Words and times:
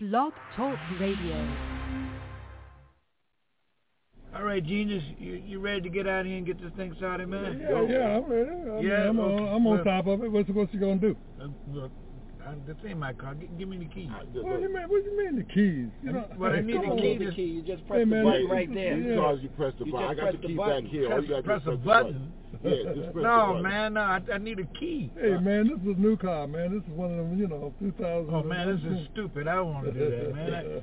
Blog 0.00 0.32
Talk 0.56 0.78
Radio. 1.00 1.34
All 4.36 4.44
right, 4.44 4.64
Genius, 4.64 5.02
you, 5.18 5.42
you 5.44 5.58
ready 5.58 5.80
to 5.80 5.88
get 5.88 6.06
out 6.06 6.20
of 6.20 6.26
here 6.26 6.36
and 6.36 6.46
get 6.46 6.62
this 6.62 6.70
thing 6.76 6.94
started, 6.98 7.28
man? 7.28 7.58
Yeah, 7.60 7.82
yeah, 7.82 8.16
I'm 8.18 8.24
ready. 8.30 8.48
I 8.48 8.54
Yeah, 8.54 9.10
mean, 9.10 9.18
I'm, 9.18 9.18
okay. 9.20 9.42
on, 9.42 9.48
I'm 9.48 9.66
on 9.66 9.74
Well- 9.78 9.84
top 9.84 10.06
of 10.06 10.22
it. 10.22 10.30
What's, 10.30 10.48
what's 10.50 10.72
you 10.72 10.78
gonna 10.78 10.96
do? 11.00 11.16
Uh, 11.42 11.48
look, 11.72 11.90
uh, 12.46 12.52
this 12.64 12.76
ain't 12.86 13.00
my 13.00 13.12
car. 13.12 13.34
G- 13.34 13.48
give 13.58 13.68
me 13.68 13.78
the 13.78 13.86
keys. 13.86 14.08
What 14.34 14.56
do 14.58 14.62
you 14.62 14.72
mean? 14.72 14.82
What 14.88 15.02
do 15.04 15.10
you 15.10 15.18
mean 15.18 15.34
the 15.36 15.42
keys? 15.42 15.88
You 16.04 16.12
know, 16.12 16.28
Well, 16.38 16.52
I 16.52 16.60
need 16.60 16.76
come 16.76 16.84
the 16.86 16.90
on. 16.92 16.98
key 16.98 17.18
the 17.18 17.32
key. 17.32 17.42
You 17.42 17.62
just 17.62 17.82
Hey, 17.82 17.88
press 17.88 18.06
man, 18.06 18.24
the 18.24 18.30
button 18.30 18.42
this- 18.42 18.50
right 18.52 18.74
there. 18.74 18.98
yeah. 18.98 19.08
Because 19.16 19.38
you 19.42 19.48
press 19.48 19.72
the 19.80 19.84
button. 19.86 20.06
I 20.08 20.14
got 20.14 20.22
press 20.22 20.32
the 20.34 20.38
the 20.42 20.46
key 20.46 20.54
button. 20.54 20.84
back 20.84 20.92
here. 20.92 21.12
All 21.12 21.22
you 21.22 21.28
got 21.28 21.36
to 21.38 21.42
Press 21.42 21.62
a 21.62 21.64
press 21.64 21.78
the 21.80 21.84
button. 21.84 22.32
Yeah, 22.64 22.92
just 22.94 23.14
No, 23.14 23.60
man, 23.62 23.94
no, 23.94 24.00
I, 24.00 24.20
I 24.32 24.38
need 24.38 24.58
a 24.58 24.64
key. 24.78 25.10
Hey 25.18 25.36
man, 25.38 25.68
this 25.68 25.78
is 25.80 25.96
a 25.96 26.00
new 26.00 26.16
car, 26.16 26.46
man. 26.46 26.74
This 26.74 26.82
is 26.82 26.90
one 26.90 27.10
of 27.12 27.16
them, 27.18 27.38
you 27.38 27.46
know, 27.46 27.72
2000. 27.80 28.34
Oh 28.34 28.42
man, 28.42 28.74
this 28.74 28.92
is 28.98 29.06
stupid. 29.12 29.46
I 29.48 29.54
don't 29.56 29.72
want 29.74 29.86
to 29.86 29.92
do 29.92 30.10
that, 30.10 30.34
man. 30.34 30.54
I, 30.54 30.82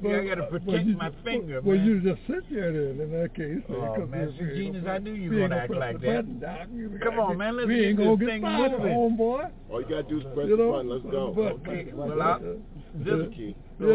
Well, 0.00 0.20
I 0.20 0.24
got 0.24 0.34
to 0.36 0.42
uh, 0.44 0.48
well, 0.52 0.60
protect 0.60 0.86
you- 0.86 0.96
my 0.96 1.10
finger, 1.24 1.60
Well, 1.60 1.76
man. 1.76 1.84
you 1.86 2.00
just 2.00 2.20
sit 2.26 2.48
there 2.50 2.72
then, 2.72 3.00
in 3.00 3.10
that 3.10 3.34
case. 3.34 3.58
Oh, 3.68 3.92
because 3.92 4.08
man, 4.08 4.26
we- 4.28 4.38
see, 4.38 4.44
we 4.44 4.54
Genius, 4.54 4.84
I 4.88 4.98
knew 4.98 5.12
you 5.14 5.30
were 5.30 5.40
gonna 5.48 5.56
act 5.56 5.74
like 5.74 6.00
that. 6.00 6.40
button, 6.40 7.00
Come 7.02 7.18
on, 7.18 7.36
man, 7.38 7.56
let's 7.56 7.68
get 7.68 7.96
this 7.96 8.06
get 8.18 8.28
thing 8.28 8.40
started, 8.42 8.78
moving. 8.78 8.94
homeboy. 8.94 9.50
All 9.70 9.82
you 9.82 9.88
got 9.88 10.08
to 10.08 10.08
do 10.08 10.18
is 10.20 10.24
press 10.34 10.46
You 10.48 10.56
the 10.56 10.68
button. 10.70 10.88
Let's 10.88 11.04
go. 11.10 11.32
but- 11.34 11.52
Okay, 11.68 11.90
well, 11.92 12.22
I'll, 12.22 12.38
This 12.40 12.56
this, 13.04 13.34
key. 13.34 13.56
Yeah. 13.80 13.86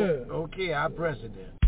okay, 0.45 0.73
I'll 0.73 0.89
press 0.91 1.17
it 1.23 1.31
then. 1.33 1.58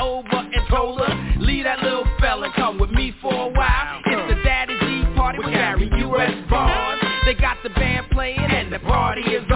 Over 0.00 0.36
and 0.36 0.68
told 0.68 1.00
her, 1.00 1.34
leave 1.40 1.64
that 1.64 1.82
little 1.82 2.04
fella, 2.20 2.50
come 2.56 2.78
with 2.78 2.90
me 2.90 3.14
for 3.20 3.32
a 3.32 3.48
while. 3.50 4.00
It's 4.06 4.34
the 4.34 4.42
Daddy 4.42 4.76
G 4.80 5.16
party 5.16 5.38
with 5.38 5.52
Gary 5.52 5.90
U.S. 5.98 6.32
Bonds. 6.50 7.04
They 7.24 7.34
got 7.34 7.58
the 7.62 7.70
band 7.70 8.06
playing 8.10 8.38
and 8.38 8.72
the 8.72 8.78
party 8.80 9.22
is 9.22 9.47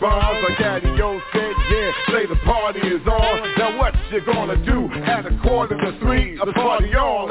Bonds, 0.00 0.40
like 0.48 0.58
Daddy 0.58 0.88
O 1.02 1.20
said, 1.32 1.54
yeah, 1.70 1.90
say 2.08 2.26
the 2.26 2.38
party 2.44 2.80
is 2.80 3.04
on. 3.06 3.54
Now 3.58 3.78
what 3.78 3.94
you 4.12 4.20
gonna 4.24 4.56
do 4.64 4.88
at 5.02 5.26
a 5.26 5.36
quarter 5.42 5.76
to 5.76 5.98
three? 5.98 6.38
The 6.38 6.52
party 6.52 6.94
on, 6.94 7.28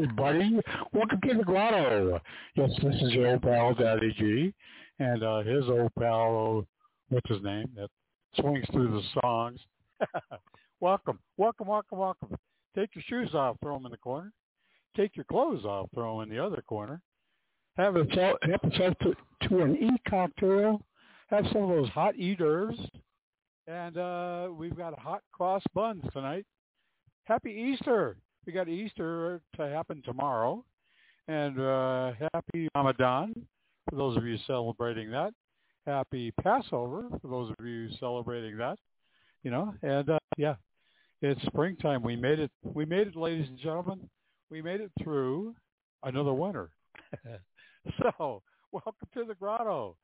everybody. 0.02 0.58
Welcome 0.94 1.20
to 1.28 1.34
the 1.36 1.44
grotto. 1.44 2.20
Yes, 2.54 2.70
this 2.82 2.94
is 3.02 3.12
your 3.12 3.32
old 3.32 3.42
pal, 3.42 3.74
Daddy 3.74 4.14
G, 4.16 4.54
and 4.98 5.22
uh, 5.22 5.42
his 5.42 5.64
old 5.68 5.94
pal, 5.98 6.66
what's 7.10 7.28
his 7.28 7.42
name, 7.42 7.66
that 7.76 7.88
swings 8.40 8.64
through 8.72 8.92
the 8.92 9.20
songs. 9.20 9.60
welcome, 10.80 11.18
welcome, 11.36 11.66
welcome, 11.66 11.98
welcome. 11.98 12.34
Take 12.74 12.94
your 12.94 13.04
shoes 13.08 13.34
off, 13.34 13.58
throw 13.60 13.74
them 13.74 13.84
in 13.84 13.92
the 13.92 13.98
corner. 13.98 14.32
Take 14.96 15.16
your 15.16 15.26
clothes 15.26 15.66
off, 15.66 15.90
throw 15.92 16.18
them 16.18 16.30
in 16.30 16.34
the 16.34 16.42
other 16.42 16.62
corner. 16.66 17.02
Have 17.76 17.96
yourself, 17.96 18.38
help 18.42 18.64
yourself 18.64 18.94
to, 19.02 19.14
to 19.48 19.62
an 19.62 19.76
e-cocktail. 19.76 20.80
Have 21.28 21.44
some 21.52 21.64
of 21.64 21.68
those 21.68 21.90
hot 21.90 22.16
eaters. 22.16 22.74
And 23.66 23.98
uh, 23.98 24.48
we've 24.56 24.76
got 24.76 24.98
hot 24.98 25.20
cross 25.30 25.62
buns 25.74 26.04
tonight. 26.14 26.46
Happy 27.24 27.50
Easter! 27.50 28.16
We 28.46 28.52
got 28.52 28.68
Easter 28.68 29.40
to 29.56 29.68
happen 29.68 30.02
tomorrow. 30.04 30.64
And 31.28 31.60
uh, 31.60 32.12
happy 32.32 32.68
Ramadan 32.74 33.34
for 33.88 33.96
those 33.96 34.16
of 34.16 34.24
you 34.24 34.36
celebrating 34.46 35.10
that. 35.10 35.32
Happy 35.86 36.32
Passover 36.42 37.08
for 37.20 37.28
those 37.28 37.52
of 37.58 37.66
you 37.66 37.88
celebrating 37.98 38.56
that. 38.58 38.78
You 39.42 39.50
know, 39.50 39.74
and 39.82 40.08
uh, 40.08 40.18
yeah, 40.36 40.56
it's 41.22 41.40
springtime. 41.46 42.02
We 42.02 42.16
made 42.16 42.40
it. 42.40 42.50
We 42.62 42.84
made 42.84 43.08
it, 43.08 43.16
ladies 43.16 43.48
and 43.48 43.58
gentlemen. 43.58 44.08
We 44.50 44.60
made 44.62 44.80
it 44.80 44.90
through 45.02 45.54
another 46.02 46.32
winter. 46.32 46.70
so, 47.98 48.42
welcome 48.72 49.08
to 49.14 49.24
the 49.24 49.34
grotto. 49.34 49.96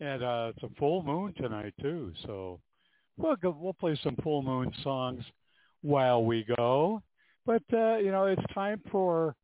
And 0.00 0.22
uh, 0.22 0.52
it's 0.54 0.62
a 0.62 0.74
full 0.78 1.02
moon 1.02 1.34
tonight 1.36 1.74
too. 1.80 2.12
So, 2.24 2.60
we'll 3.16 3.36
go, 3.36 3.56
we'll 3.58 3.74
play 3.74 3.98
some 4.02 4.16
full 4.22 4.42
moon 4.42 4.72
songs 4.82 5.24
while 5.82 6.24
we 6.24 6.46
go. 6.56 7.02
But 7.46 7.62
uh, 7.72 7.96
you 7.96 8.10
know, 8.10 8.26
it's 8.26 8.42
time 8.54 8.80
for 8.90 9.34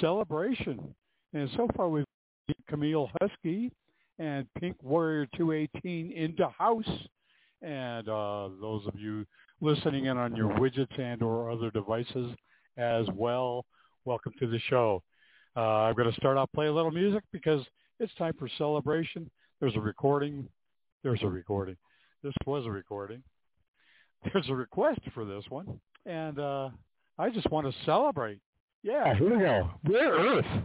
celebration. 0.00 0.94
And 1.34 1.48
so 1.56 1.68
far, 1.76 1.88
we've 1.88 2.04
Camille 2.68 3.10
Husky 3.20 3.72
and 4.18 4.46
Pink 4.58 4.76
Warrior 4.82 5.26
218 5.36 6.12
into 6.12 6.48
house. 6.48 6.88
And 7.62 8.08
uh, 8.08 8.48
those 8.60 8.86
of 8.86 8.98
you 8.98 9.24
listening 9.60 10.06
in 10.06 10.16
on 10.16 10.34
your 10.34 10.50
widgets 10.58 10.98
and 10.98 11.22
or 11.22 11.50
other 11.50 11.70
devices 11.70 12.34
as 12.76 13.06
well, 13.14 13.64
welcome 14.04 14.32
to 14.40 14.46
the 14.46 14.58
show. 14.68 15.02
Uh, 15.56 15.60
I'm 15.60 15.94
going 15.94 16.10
to 16.10 16.16
start 16.16 16.36
off 16.36 16.50
play 16.54 16.66
a 16.66 16.72
little 16.72 16.90
music 16.90 17.22
because 17.32 17.64
it's 18.00 18.14
time 18.14 18.32
for 18.38 18.48
celebration. 18.58 19.30
There's 19.60 19.76
a 19.76 19.80
recording. 19.80 20.48
There's 21.02 21.22
a 21.22 21.28
recording. 21.28 21.76
This 22.22 22.34
was 22.46 22.66
a 22.66 22.70
recording. 22.70 23.22
There's 24.32 24.48
a 24.48 24.54
request 24.54 25.00
for 25.14 25.24
this 25.24 25.44
one, 25.48 25.80
and 26.06 26.38
uh, 26.38 26.70
I 27.18 27.30
just 27.30 27.50
want 27.50 27.66
to 27.66 27.84
celebrate. 27.84 28.38
Yeah, 28.82 29.04
oh, 29.06 29.14
here 29.14 29.36
we 29.36 29.44
go. 29.44 29.70
Rare 29.88 30.12
Earth. 30.12 30.62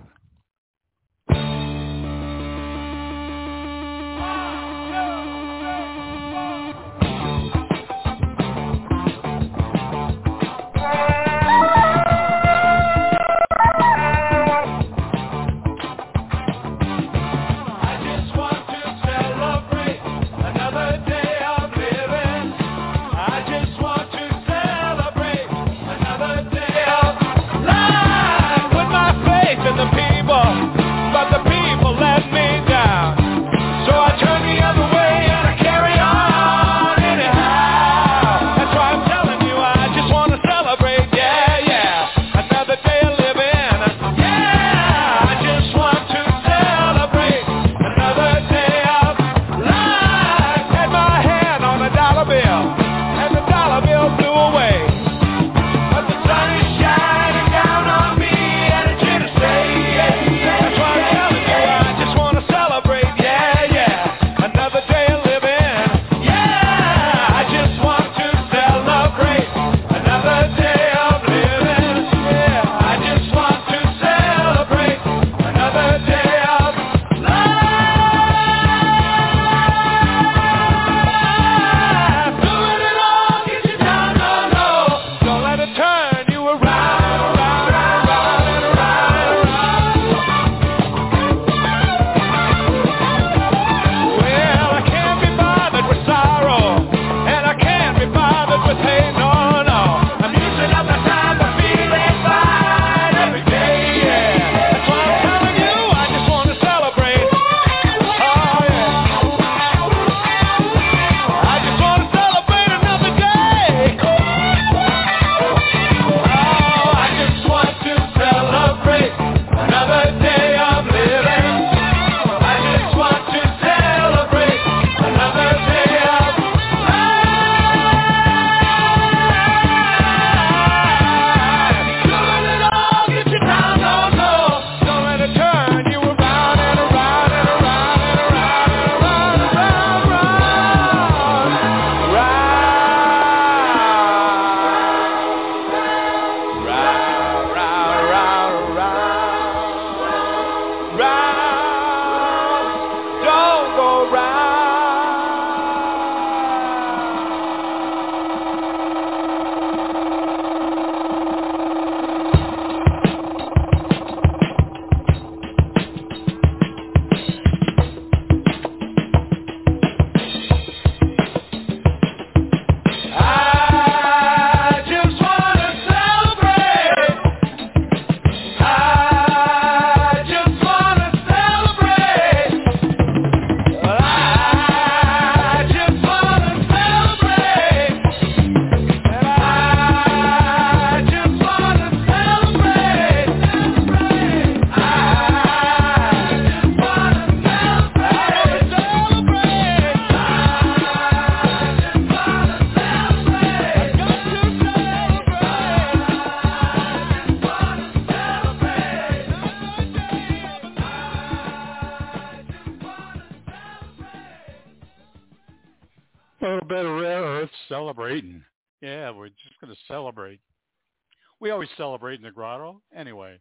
Celebrate 221.77 222.15
in 222.15 222.23
the 222.23 222.31
grotto 222.31 222.81
anyway. 222.95 223.39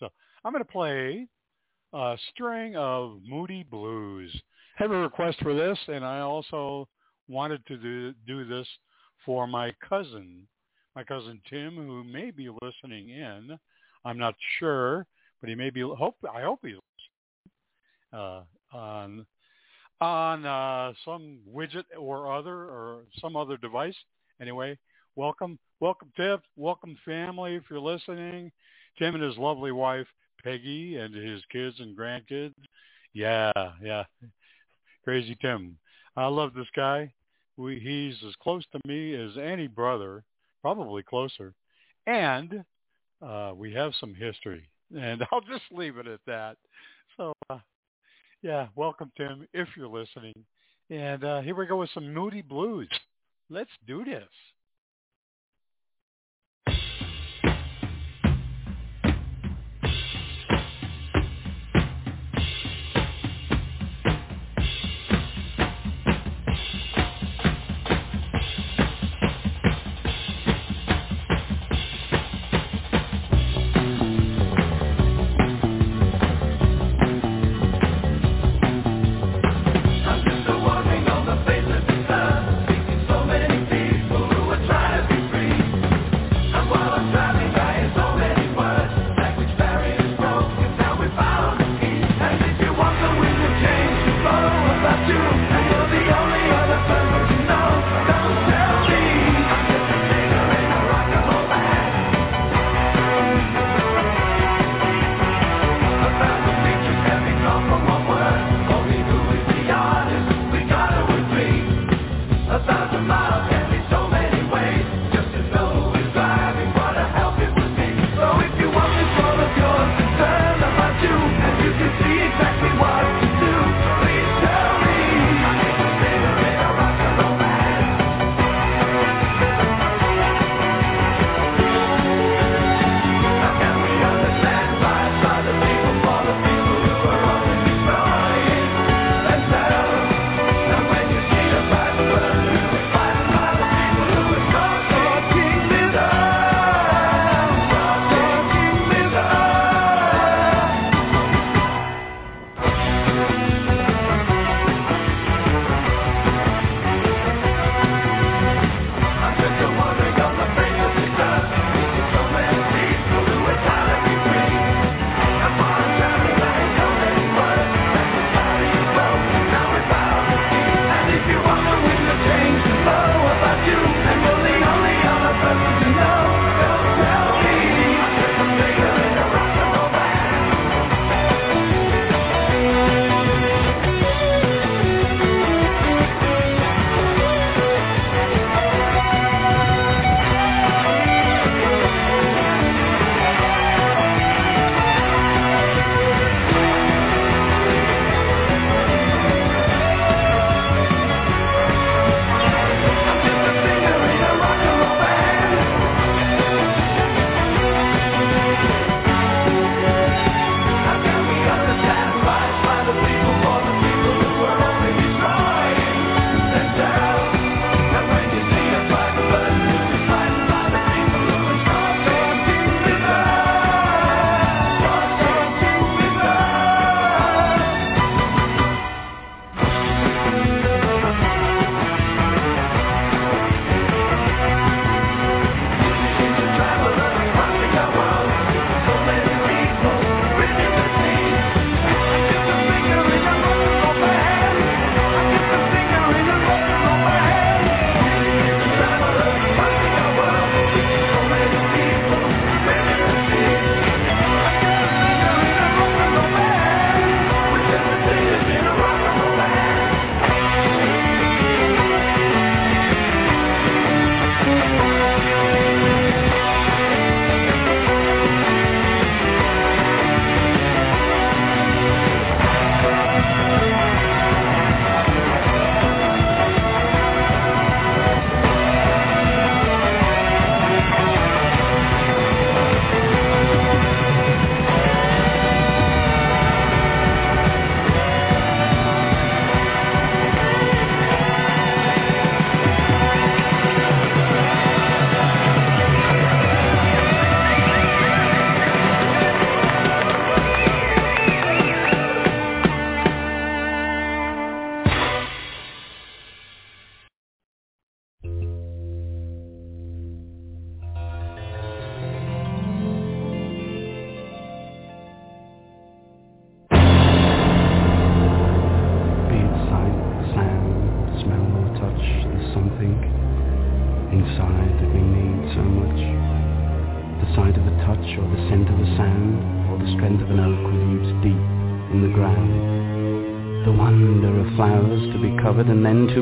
So 0.00 0.08
I'm 0.44 0.52
going 0.52 0.64
to 0.64 0.70
play 0.70 1.26
a 1.92 2.16
string 2.30 2.76
of 2.76 3.18
Moody 3.26 3.64
Blues. 3.64 4.32
I 4.78 4.84
have 4.84 4.92
a 4.92 4.96
request 4.96 5.38
for 5.42 5.54
this, 5.54 5.78
and 5.88 6.04
I 6.04 6.20
also 6.20 6.88
wanted 7.28 7.64
to 7.66 7.76
do, 7.76 8.14
do 8.26 8.46
this 8.46 8.66
for 9.24 9.46
my 9.46 9.72
cousin, 9.88 10.46
my 10.96 11.04
cousin 11.04 11.40
Tim, 11.48 11.76
who 11.76 12.02
may 12.04 12.30
be 12.30 12.48
listening 12.62 13.10
in. 13.10 13.58
I'm 14.04 14.18
not 14.18 14.34
sure, 14.58 15.06
but 15.40 15.48
he 15.48 15.54
may 15.54 15.70
be. 15.70 15.80
Hope 15.80 16.16
I 16.34 16.42
hope 16.42 16.60
he's 16.62 16.76
uh, 18.12 18.42
on 18.72 19.26
on 20.00 20.44
uh, 20.44 20.92
some 21.04 21.38
widget 21.48 21.84
or 21.96 22.34
other 22.34 22.64
or 22.64 23.02
some 23.20 23.36
other 23.36 23.56
device. 23.56 23.94
Anyway, 24.40 24.76
welcome, 25.16 25.58
welcome 25.80 26.12
Tim, 26.16 26.38
welcome 26.56 26.96
family 27.04 27.56
if 27.56 27.64
you're 27.70 27.80
listening. 27.80 28.50
Tim 28.98 29.14
and 29.14 29.24
his 29.24 29.36
lovely 29.36 29.72
wife 29.72 30.06
Peggy 30.42 30.96
and 30.96 31.14
his 31.14 31.42
kids 31.50 31.76
and 31.78 31.96
grandkids. 31.96 32.54
Yeah, 33.12 33.52
yeah, 33.82 34.04
crazy 35.04 35.36
Tim. 35.40 35.76
I 36.16 36.26
love 36.26 36.54
this 36.54 36.66
guy. 36.74 37.12
We, 37.56 37.78
he's 37.78 38.16
as 38.26 38.34
close 38.42 38.64
to 38.72 38.80
me 38.86 39.14
as 39.14 39.36
any 39.36 39.66
brother, 39.66 40.24
probably 40.60 41.02
closer. 41.02 41.52
And 42.06 42.64
uh, 43.24 43.52
we 43.54 43.72
have 43.74 43.92
some 44.00 44.14
history. 44.14 44.68
And 44.96 45.22
I'll 45.32 45.40
just 45.40 45.64
leave 45.70 45.98
it 45.98 46.06
at 46.06 46.20
that. 46.26 46.56
So, 47.16 47.32
uh, 47.50 47.58
yeah, 48.42 48.68
welcome, 48.74 49.12
Tim, 49.16 49.46
if 49.52 49.68
you're 49.76 49.88
listening. 49.88 50.34
And 50.90 51.24
uh, 51.24 51.40
here 51.42 51.54
we 51.54 51.66
go 51.66 51.76
with 51.76 51.90
some 51.94 52.12
Moody 52.12 52.42
Blues. 52.42 52.88
Let's 53.48 53.70
do 53.86 54.04
this. 54.04 54.28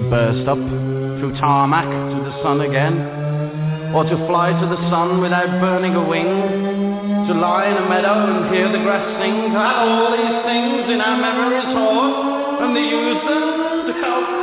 Burst 0.08 0.48
up 0.48 0.58
through 1.20 1.36
tarmac 1.36 1.84
to 1.84 2.18
the 2.24 2.34
sun 2.42 2.62
again, 2.62 2.96
or 3.94 4.04
to 4.04 4.16
fly 4.26 4.54
to 4.56 4.66
the 4.66 4.80
sun 4.88 5.20
without 5.20 5.50
burning 5.60 5.94
a 5.94 6.04
wing, 6.08 7.28
to 7.28 7.34
lie 7.34 7.68
in 7.68 7.76
a 7.76 7.86
meadow 7.88 8.16
and 8.30 8.54
hear 8.54 8.72
the 8.72 8.78
grass 8.80 9.04
sing, 9.20 9.52
to 9.52 9.58
have 9.58 9.84
all 9.84 10.16
these 10.16 10.38
things 10.48 10.88
in 10.88 11.00
our 11.00 11.18
memories 11.20 11.68
stored, 11.74 12.64
and 12.64 12.74
to 12.74 12.80
use 12.80 13.20
them 13.28 13.44
to 13.86 13.92
help 14.00 14.39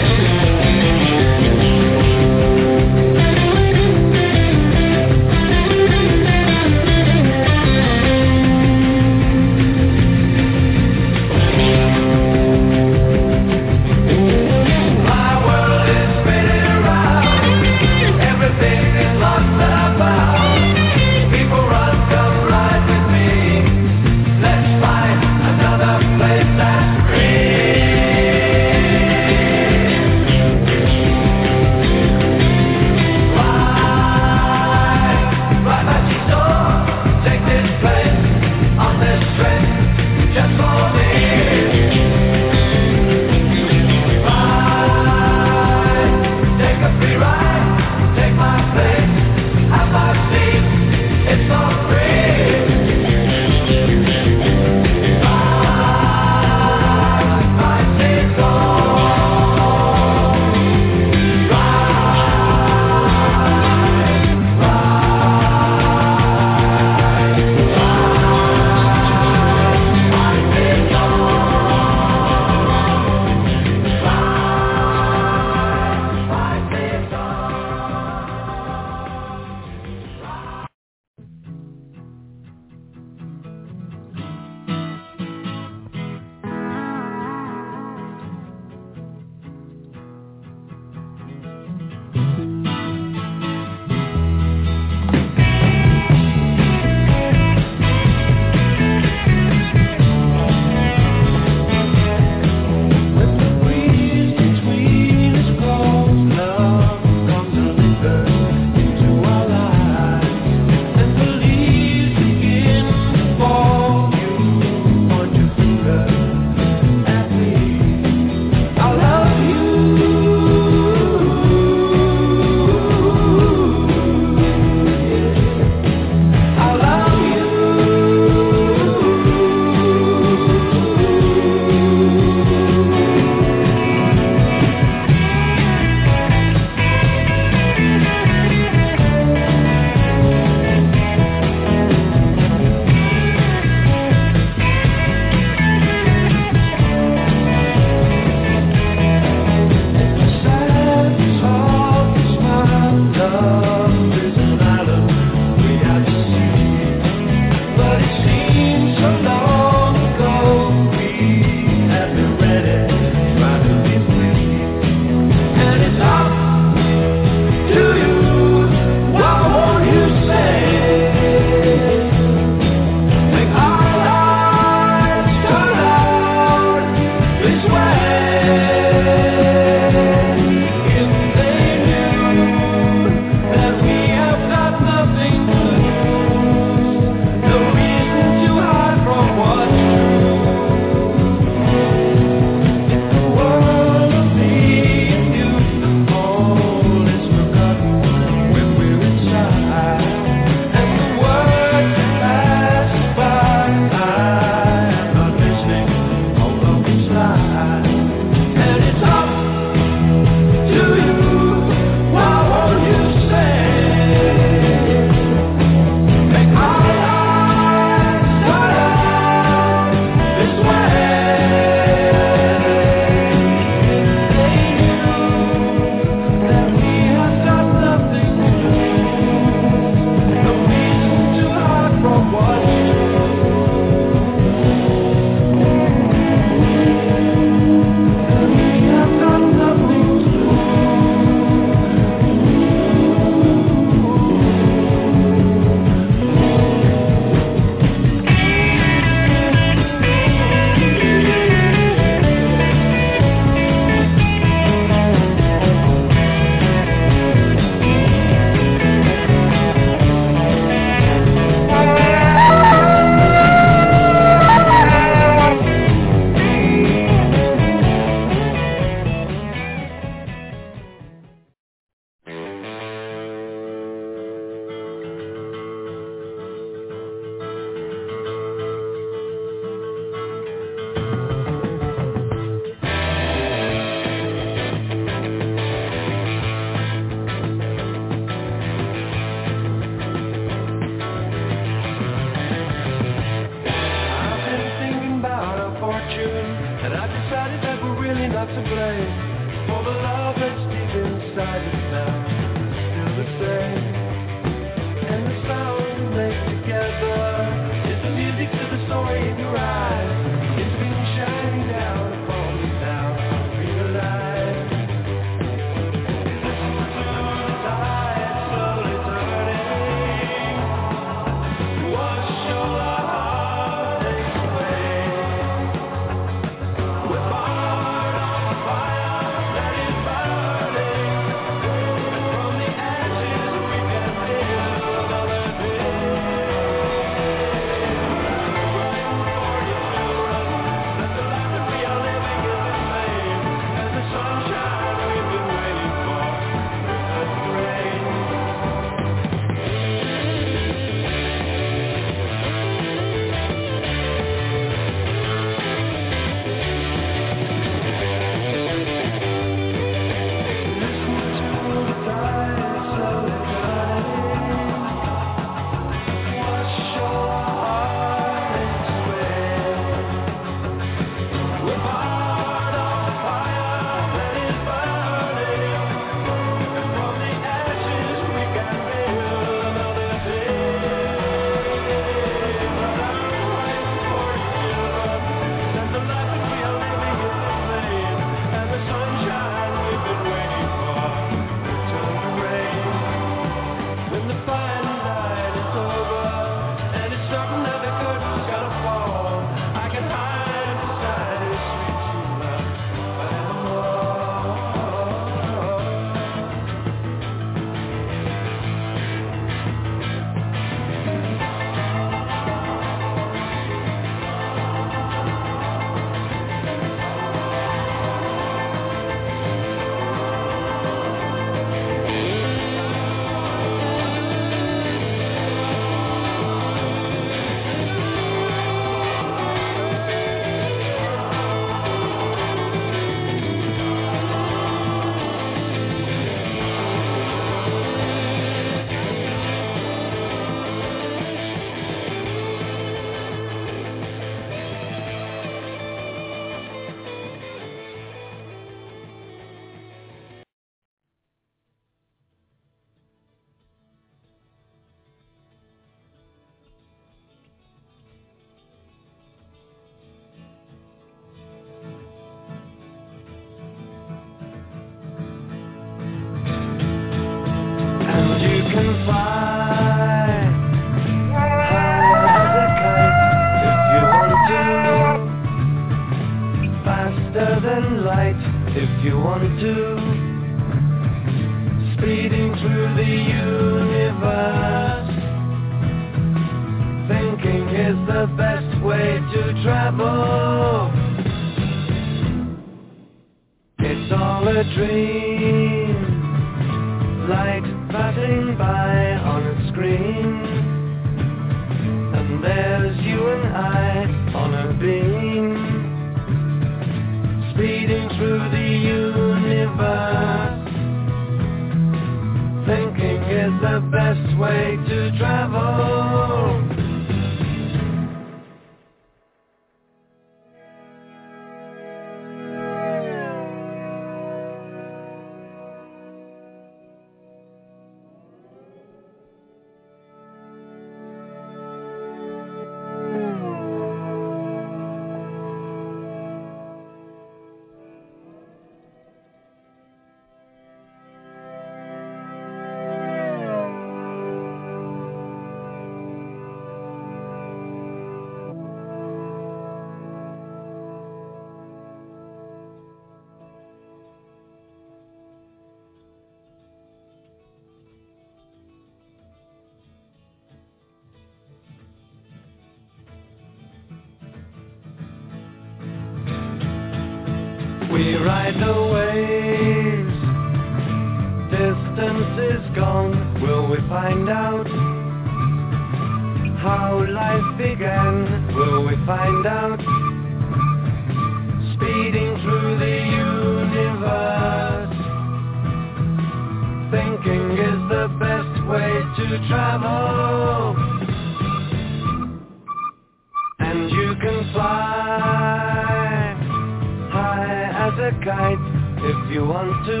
kite 598.30 598.66
if 599.10 599.20
you 599.32 599.42
want 599.44 599.74
to. 599.90 600.00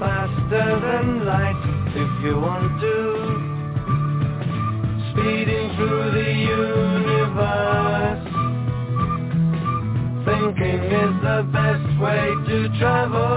Faster 0.00 0.68
than 0.86 1.06
light 1.26 1.62
if 2.02 2.12
you 2.24 2.34
want 2.40 2.80
to. 2.84 2.96
Speeding 5.10 5.66
through 5.76 6.06
the 6.18 6.30
universe. 6.64 8.24
Thinking 10.28 10.82
is 11.04 11.14
the 11.28 11.40
best 11.52 11.88
way 12.00 12.24
to 12.48 12.56
travel. 12.78 13.27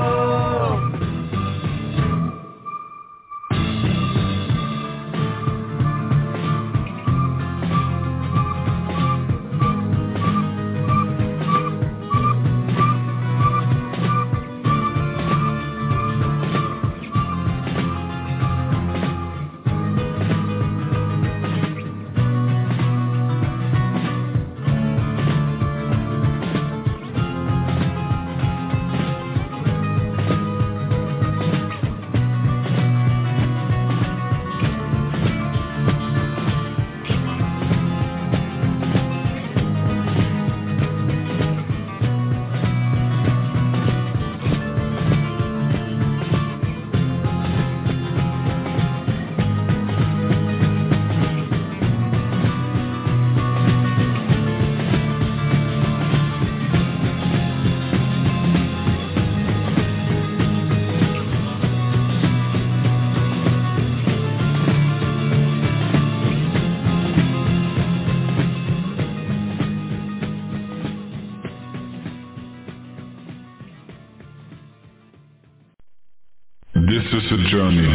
This 77.31 77.39
a 77.39 77.43
journey 77.49 77.87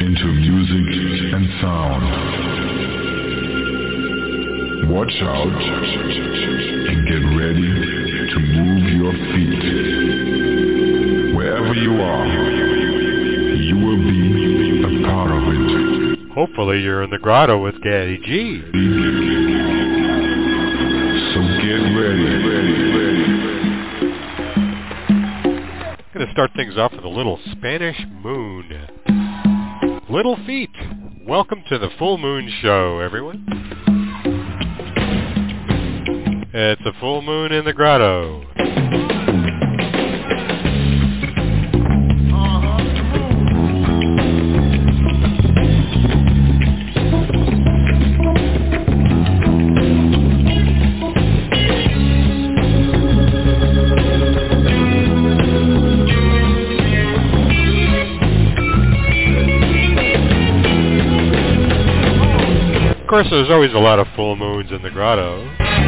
into 0.00 0.26
music 0.32 0.88
and 1.34 1.46
sound. 1.60 2.04
Watch 4.90 5.12
out 5.20 5.52
and 6.88 7.06
get 7.06 7.22
ready 7.36 7.68
to 8.30 8.38
move 8.40 8.84
your 8.96 9.12
feet. 9.12 9.64
Wherever 11.36 11.74
you 11.74 12.00
are, 12.00 12.26
you 13.56 13.76
will 13.76 14.00
be 14.08 14.82
a 14.84 14.88
part 15.06 15.30
of 15.30 15.42
it. 15.52 16.32
Hopefully 16.32 16.80
you're 16.80 17.02
in 17.02 17.10
the 17.10 17.18
grotto 17.18 17.62
with 17.62 17.74
Daddy 17.82 18.16
G. 18.24 18.62
So 21.34 21.40
get 21.60 21.82
ready. 22.00 22.24
ready, 22.48 22.74
ready. 22.96 23.24
Going 26.14 26.26
to 26.26 26.32
start 26.32 26.52
things 26.56 26.78
off 26.78 26.93
little 27.14 27.38
Spanish 27.52 27.96
Moon. 28.24 28.68
Little 30.10 30.36
Feat. 30.46 30.70
Welcome 31.24 31.62
to 31.68 31.78
the 31.78 31.88
Full 31.96 32.18
Moon 32.18 32.50
Show, 32.60 32.98
everyone. 32.98 33.46
It's 36.52 36.82
a 36.84 36.92
full 36.98 37.22
moon 37.22 37.52
in 37.52 37.64
the 37.64 37.72
grotto. 37.72 38.44
Course, 63.14 63.30
there's 63.30 63.48
always 63.48 63.72
a 63.72 63.78
lot 63.78 64.00
of 64.00 64.08
full 64.16 64.34
moons 64.34 64.72
in 64.72 64.82
the 64.82 64.90
grotto. 64.90 65.83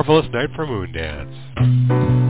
Marvelous 0.00 0.32
night 0.32 0.48
for 0.56 0.66
moon 0.66 0.92
dance. 0.92 1.30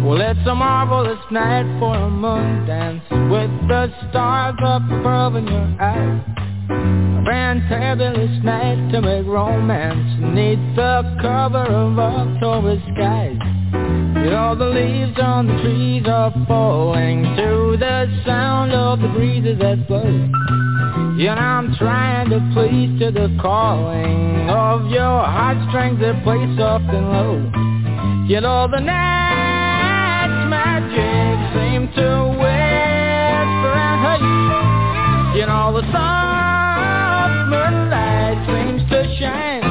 Well, 0.04 0.20
it's 0.20 0.44
a 0.44 0.54
marvelous 0.56 1.20
night 1.30 1.78
for 1.78 1.94
a 1.94 2.10
moon 2.10 2.66
dance 2.66 3.04
with 3.30 3.68
the 3.68 3.94
stars 4.10 4.56
up 4.64 4.82
above 4.90 5.36
in 5.36 5.46
your 5.46 5.76
eyes. 5.80 6.20
A 6.68 7.22
fantabulous 7.22 8.42
night 8.42 8.90
to 8.90 9.00
make 9.00 9.24
romance 9.24 10.18
neath 10.34 10.58
the 10.74 11.16
cover 11.22 11.62
of 11.62 11.96
October 11.96 12.82
skies. 12.92 13.38
You 13.70 14.30
know 14.30 14.56
the 14.58 14.66
leaves 14.66 15.16
on 15.22 15.46
the 15.46 15.62
trees 15.62 16.02
are 16.08 16.34
falling 16.48 17.22
to 17.22 17.76
the 17.78 18.22
sound 18.26 18.72
of 18.72 19.00
the 19.00 19.08
breezes 19.08 19.60
that 19.60 19.86
blow. 19.86 20.30
Yet 21.16 21.38
I'm 21.38 21.74
trying 21.76 22.30
to 22.30 22.40
please 22.52 22.98
to 22.98 23.10
the 23.10 23.38
calling 23.40 24.48
of 24.48 24.90
your 24.90 25.22
heartstrings 25.22 26.00
that 26.00 26.24
play 26.24 26.40
soft 26.56 26.84
and 26.92 27.08
low. 27.12 27.59
Yet 28.30 28.44
all 28.44 28.68
the 28.68 28.78
night's 28.78 30.46
magic 30.46 31.34
seems 31.50 31.90
to 31.96 32.30
whisper 32.38 33.74
and 33.74 33.98
hush. 34.06 35.34
Yet 35.36 35.48
all 35.48 35.72
the 35.72 35.82
soft 35.90 37.50
moonlight 37.50 38.38
seems 38.46 38.88
to 38.88 39.02
shine 39.18 39.66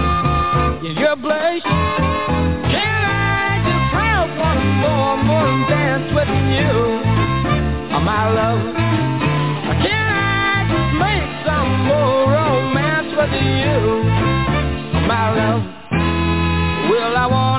in 0.84 0.97
your 0.97 1.16
blush. 1.16 1.64
Can 1.64 2.99
I 2.99 3.64
just 3.64 3.95
have 3.95 4.28
one 4.38 4.68
more 4.84 5.16
moon 5.24 5.64
dance 5.72 6.12
with 6.12 6.28
you, 6.28 6.99
oh, 7.95 8.01
my 8.03 8.28
love? 8.28 8.60
Can 9.88 10.03
I 10.12 10.68
just 10.68 10.91
make 10.99 11.32
some 11.47 11.88
more 11.88 12.28
romance 12.28 13.16
with 13.16 13.32
you, 13.39 14.03
oh, 14.99 15.07
my 15.07 15.32
love? 15.32 15.79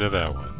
to 0.00 0.08
that 0.08 0.34
one. 0.34 0.50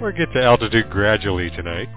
We'll 0.00 0.12
get 0.12 0.32
to 0.34 0.42
altitude 0.42 0.88
gradually 0.90 1.50
tonight. 1.50 1.88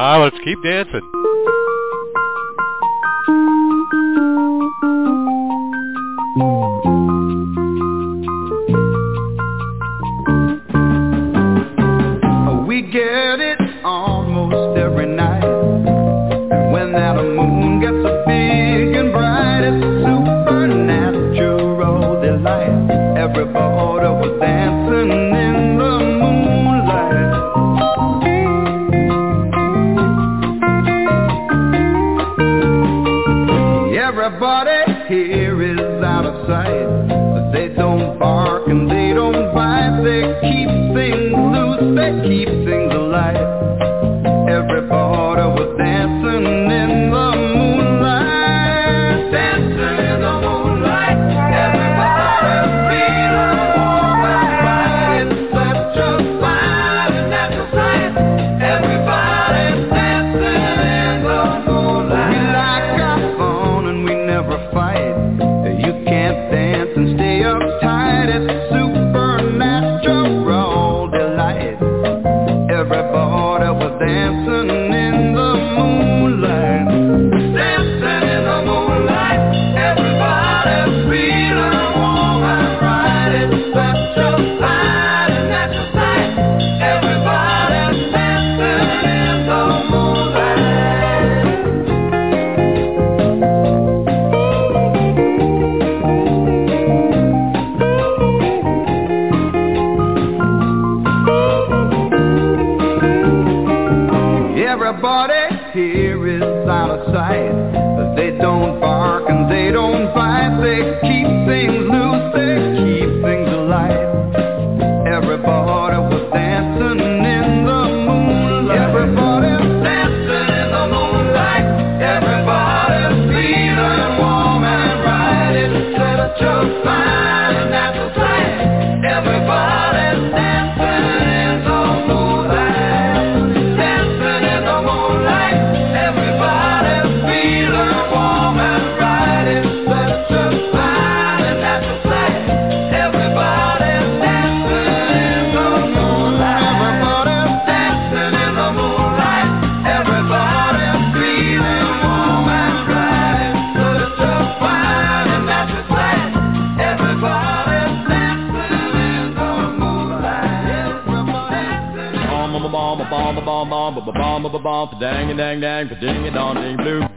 Ah, 0.00 0.16
let's 0.22 0.36
keep 0.44 0.62
dancing. 0.62 1.02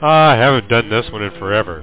I 0.01 0.35
haven't 0.35 0.67
done 0.69 0.89
this 0.89 1.05
one 1.11 1.23
in 1.23 1.31
forever. 1.39 1.81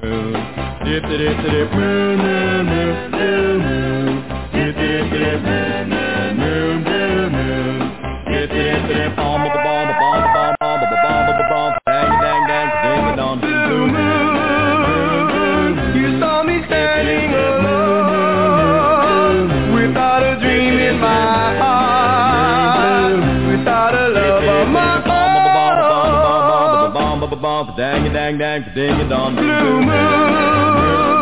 time 28.59 28.75
today 28.75 28.91
you 28.97 29.09
dawned 29.09 29.37
blue, 29.37 29.47
blue 29.47 29.81
moon. 29.83 31.17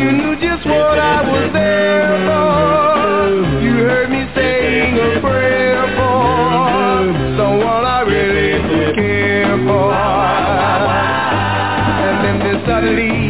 You 0.00 0.12
knew 0.12 0.34
just 0.36 0.66
what 0.66 0.98
I 0.98 1.22
was 1.22 1.52
there 1.52 2.18
for. 2.26 3.62
You 3.62 3.72
heard 3.88 4.10
me 4.10 4.26
saying 4.34 4.98
a 4.98 5.20
prayer 5.20 5.86
for 5.96 7.36
someone 7.36 7.84
I 7.84 8.00
really 8.02 8.94
care 8.94 9.56
for. 9.66 9.92
And 12.02 12.24
then 12.24 12.38
there's 12.38 12.66
suddenly 12.66 13.21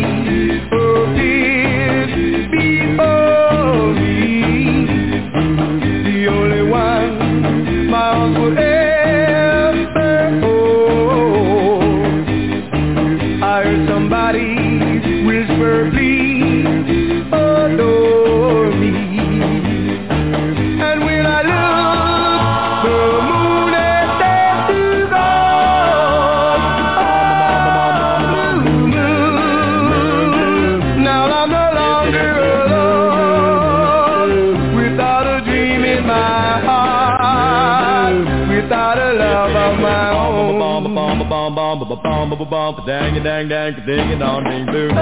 dong, 42.76 42.86
dang 42.86 43.16
a 43.16 43.20
dang 43.22 43.48
dang, 43.48 43.86
ding 43.86 44.12
a 44.12 44.18
dong, 44.18 44.44
ding 44.44 44.66
doo. 44.66 44.88
Oh, 44.90 44.98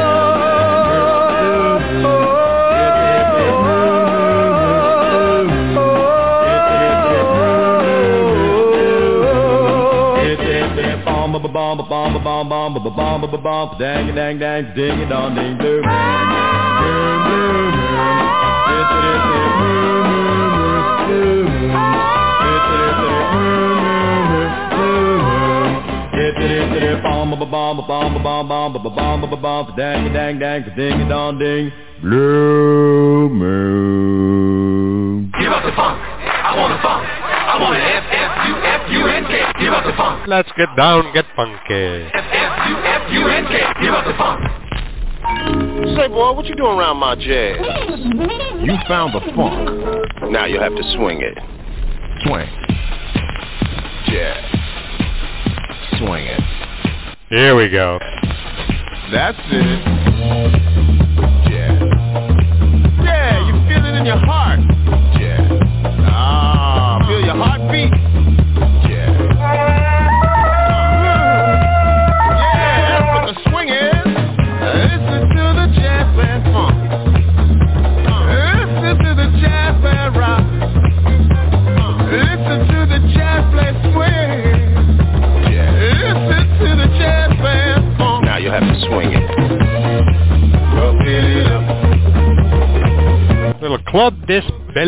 oh, 0.82 2.04
oh. 2.04 2.36
Bomb 11.04 11.32
bomb 11.32 11.52
bomb 11.52 11.88
bomb 11.88 12.24
bomb 12.24 12.48
bomb 12.48 12.74
bomb 12.74 13.20
bomb 13.20 13.42
bomb 13.42 13.78
dang 13.78 14.14
dang 14.14 14.38
dang 14.38 14.74
ding 14.74 15.00
a 15.00 15.08
dong 15.08 15.34
ding 15.34 15.58
doo. 15.58 15.80
that 26.80 27.02
bomb 27.02 27.30
bomb 27.30 27.50
bomb 27.50 27.86
bomb 27.86 28.22
bomb 28.22 28.48
bomb 28.48 28.72
bomb 28.72 28.94
bomb 28.94 29.20
bomb 29.20 29.42
bomb 29.42 29.76
dang 29.76 30.12
dang 30.12 30.38
dang 30.38 30.64
ding 30.76 31.08
dong 31.08 31.38
ding 31.38 31.72
blue 32.02 33.28
moon. 33.28 34.80
Give 35.38 35.52
up 35.52 35.64
the 35.64 35.72
funk. 35.76 36.00
I 36.00 36.56
want 36.56 36.72
the 36.72 36.80
funk. 36.82 37.04
I 37.04 37.60
want 37.60 37.76
an 37.76 37.82
F 37.82 38.04
F 38.08 38.48
U 38.48 38.56
F 38.56 38.90
U 38.90 39.06
N 39.06 39.24
K. 39.28 39.32
Give 39.60 39.72
up 39.72 39.84
the 39.84 39.92
funk. 39.96 40.26
Let's 40.26 40.50
get 40.56 40.68
down, 40.76 41.12
get 41.12 41.26
funky. 41.36 42.08
F 42.12 42.24
F 42.24 42.68
U 42.68 42.76
F 42.76 43.12
U 43.12 43.28
N 43.28 43.44
K. 43.46 43.60
Give 43.82 43.92
up 43.92 44.04
the 44.06 44.14
funk. 44.16 44.40
Say, 45.96 46.08
boy, 46.08 46.32
what 46.32 46.46
you 46.46 46.54
doing 46.54 46.78
around 46.78 46.96
my 46.96 47.14
jazz? 47.14 47.60
You 47.60 48.76
found 48.88 49.14
the 49.14 49.20
funk. 49.36 49.68
Now 50.32 50.46
you 50.46 50.58
have 50.60 50.74
to 50.74 50.82
swing 50.96 51.20
it. 51.20 51.38
Swing. 52.24 52.48
Jazz. 54.08 54.44
Swing 55.98 56.26
it. 56.26 56.39
Here 57.30 57.54
we 57.54 57.68
go. 57.68 57.96
That's 59.12 59.38
it. 59.52 60.09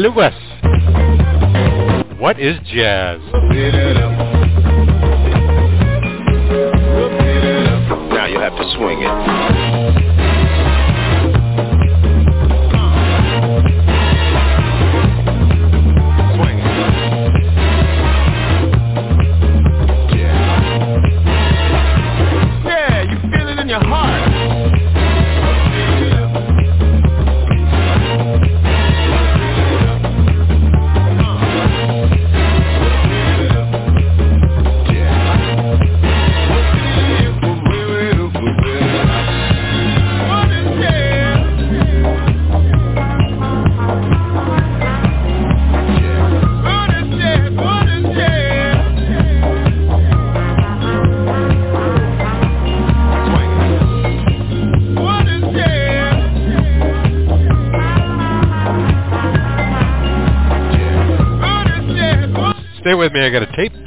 Lugas. 0.03 0.35
What 2.19 2.41
is 2.41 2.57
jazz? 2.75 3.21
Now 8.11 8.27
you 8.27 8.41
have 8.41 8.57
to 8.57 8.73
swing 8.75 8.99
it. 9.01 9.82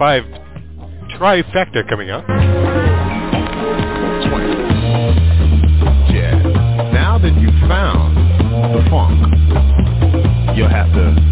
five 0.05 0.23
trifecta 1.17 1.81
coming 1.89 2.11
up. 2.11 2.23
Yeah. 6.13 6.37
Now 6.93 7.17
that 7.17 7.33
you've 7.41 7.67
found 7.67 8.15
the 8.75 8.87
funk, 8.91 9.17
you'll 10.55 10.69
have 10.69 10.93
to 10.93 11.24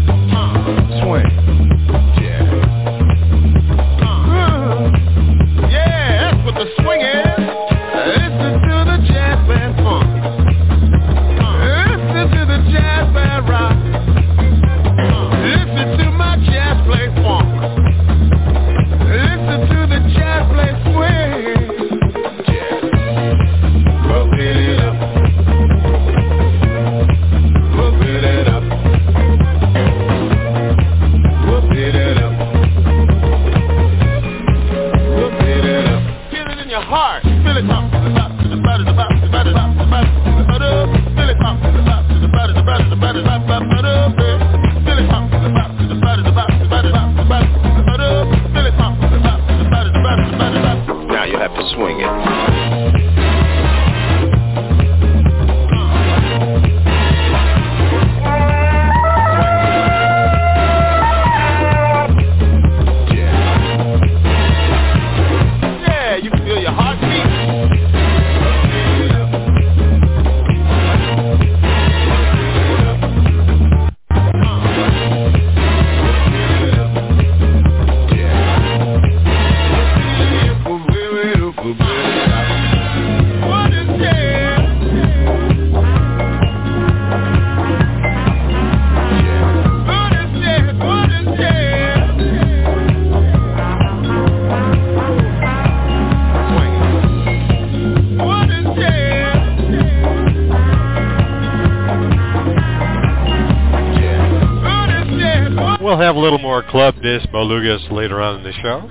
have 106.14 106.20
a 106.20 106.24
little 106.24 106.38
more 106.38 106.62
Club 106.62 106.94
des 107.02 107.26
Belugas 107.32 107.90
later 107.90 108.20
on 108.20 108.38
in 108.38 108.44
the 108.44 108.52
show. 108.52 108.88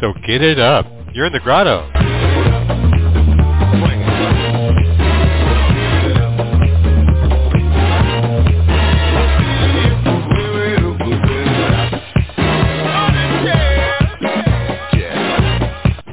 So 0.00 0.12
get 0.24 0.42
it 0.42 0.60
up. 0.60 0.86
You're 1.14 1.26
in 1.26 1.32
the 1.32 1.40
grotto. 1.40 1.90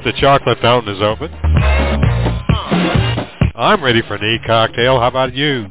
The 0.03 0.13
chocolate 0.19 0.57
fountain 0.59 0.95
is 0.95 1.01
open. 1.01 1.62
I'm 3.63 3.81
ready 3.81 4.01
for 4.05 4.15
an 4.15 4.25
E 4.25 4.39
cocktail. 4.45 4.99
How 4.99 5.07
about 5.07 5.33
you? 5.33 5.67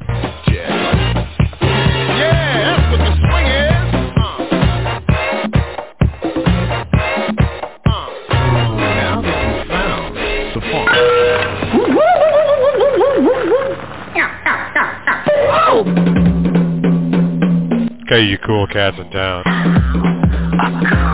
Okay, 18.07 18.25
you 18.25 18.39
cool 18.39 18.67
cats 18.69 18.97
in 18.99 19.11
town. 19.11 21.09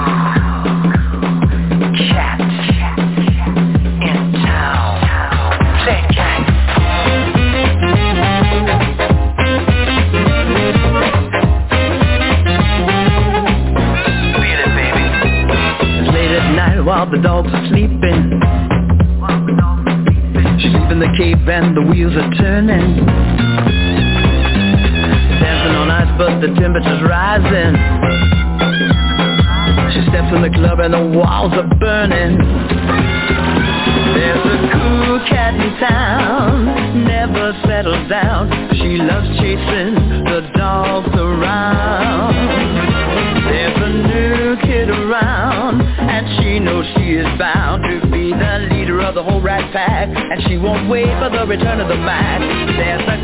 wait 50.89 51.13
for 51.21 51.29
the 51.29 51.47
return 51.47 51.81
of 51.81 51.89
the 51.89 51.97
mind. 51.97 52.43
There's 52.79 53.03
a 53.03 53.18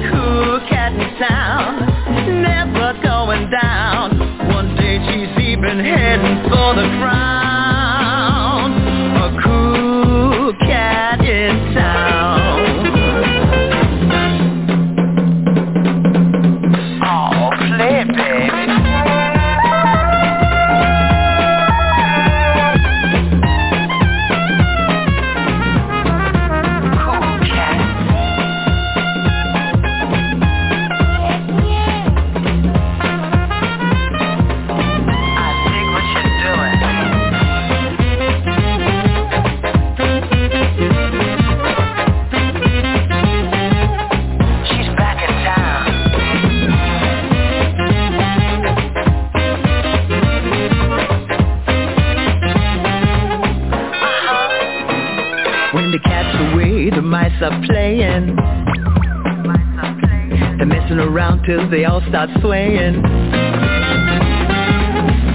all 62.44 62.50
swaying. 62.50 63.02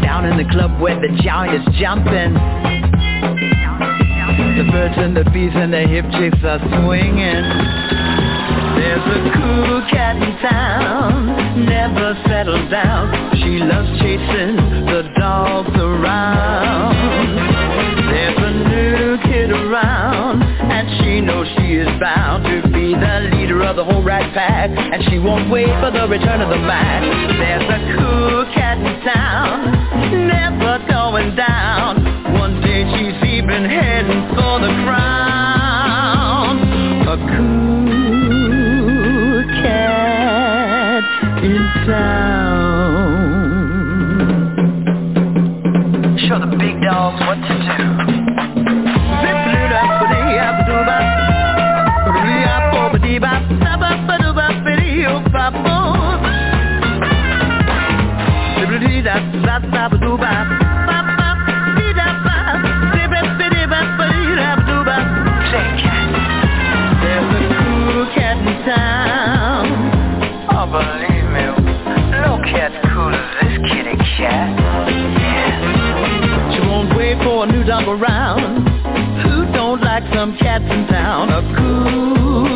Down 0.02 0.26
in 0.26 0.38
the 0.38 0.46
club 0.52 0.80
where 0.82 1.00
the 1.00 1.10
giant 1.22 1.68
is 1.68 1.76
jumping. 1.80 2.34
The 4.58 4.64
birds 4.72 4.96
and 4.98 5.16
the 5.16 5.24
bees 5.32 5.52
and 5.56 5.74
the 5.74 5.88
hip 5.88 6.06
chicks 6.12 6.44
are 6.44 6.60
swinging. 6.60 7.46
There's 8.76 9.02
a 9.02 9.32
cool 9.36 9.69
wait 25.50 25.68
for 25.82 25.92
the 25.92 26.08
return 26.08 26.42
of 26.42 26.50
the 26.50 26.58
Mac. 26.58 27.02
There's 27.02 27.64
a 27.64 27.98
cool 27.98 28.29
around. 77.90 78.68
Who 79.24 79.52
don't 79.52 79.82
like 79.82 80.04
some 80.14 80.38
cats 80.38 80.66
in 80.66 80.88
town? 80.88 81.30
A 81.30 81.42
cool 81.58 82.49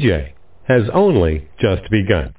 DJ 0.00 0.32
has 0.66 0.82
only 0.94 1.48
just 1.60 1.82
begun. 1.90 2.34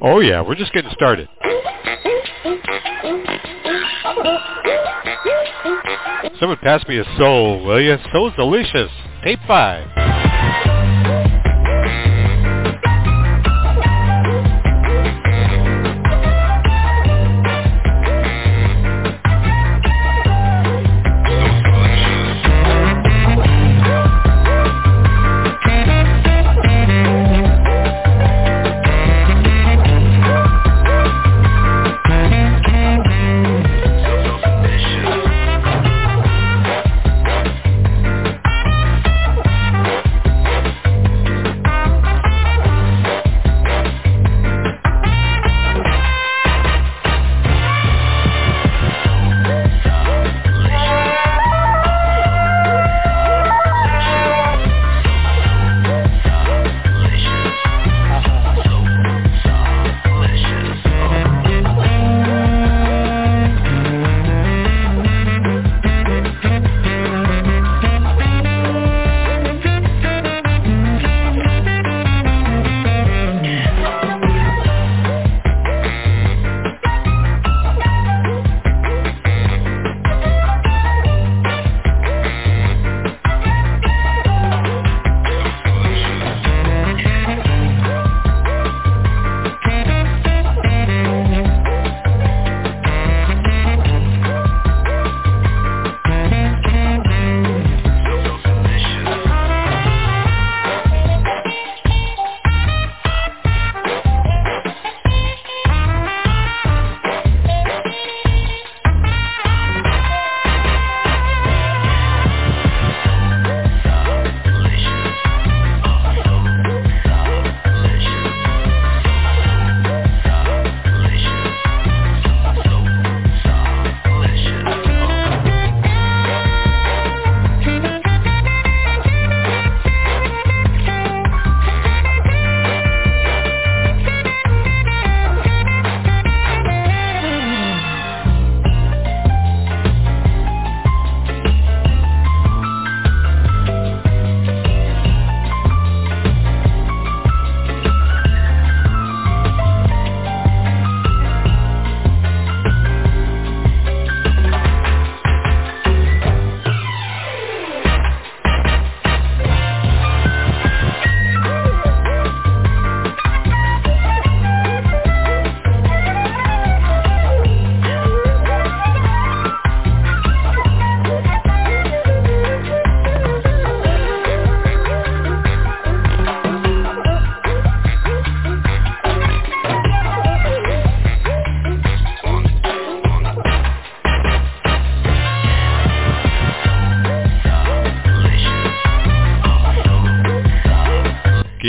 Oh 0.00 0.20
yeah, 0.20 0.42
we're 0.42 0.54
just 0.54 0.72
getting 0.72 0.90
started. 0.92 1.28
Someone 6.38 6.58
pass 6.58 6.86
me 6.86 6.98
a 6.98 7.04
soul, 7.16 7.64
will 7.64 7.80
you? 7.80 7.96
Soul's 8.12 8.34
delicious. 8.36 8.90
Tape 9.24 9.40
five. 9.46 9.97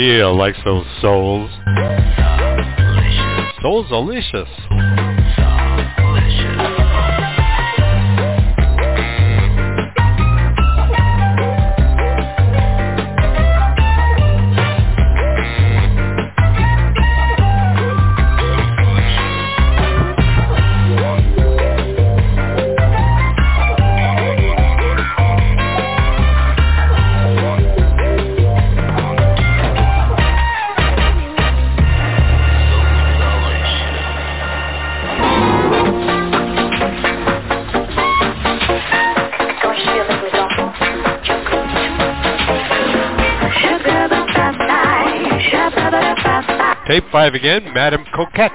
Yeah, 0.00 0.28
I 0.28 0.30
like 0.30 0.54
those 0.64 0.86
souls. 1.02 1.50
Souls 3.60 3.86
delicious. 3.90 4.48
5 47.10 47.34
again, 47.34 47.72
Madame 47.74 48.04
Coquette. 48.14 48.52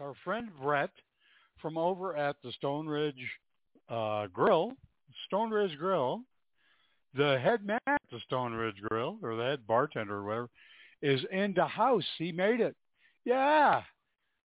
Our 0.00 0.14
friend 0.24 0.48
Brett 0.62 0.90
from 1.60 1.76
over 1.76 2.16
at 2.16 2.36
the 2.42 2.52
Stone 2.52 2.86
Ridge 2.86 3.28
uh, 3.90 4.28
Grill, 4.28 4.72
Stone 5.26 5.50
Ridge 5.50 5.76
Grill, 5.76 6.22
the 7.14 7.38
head 7.38 7.66
man 7.66 7.80
at 7.86 8.00
the 8.10 8.20
Stone 8.20 8.54
Ridge 8.54 8.80
Grill, 8.88 9.18
or 9.22 9.36
the 9.36 9.42
head 9.42 9.66
bartender 9.66 10.16
or 10.16 10.24
whatever, 10.24 10.48
is 11.02 11.20
in 11.30 11.52
the 11.54 11.66
house. 11.66 12.04
He 12.16 12.32
made 12.32 12.60
it. 12.60 12.74
Yeah. 13.26 13.82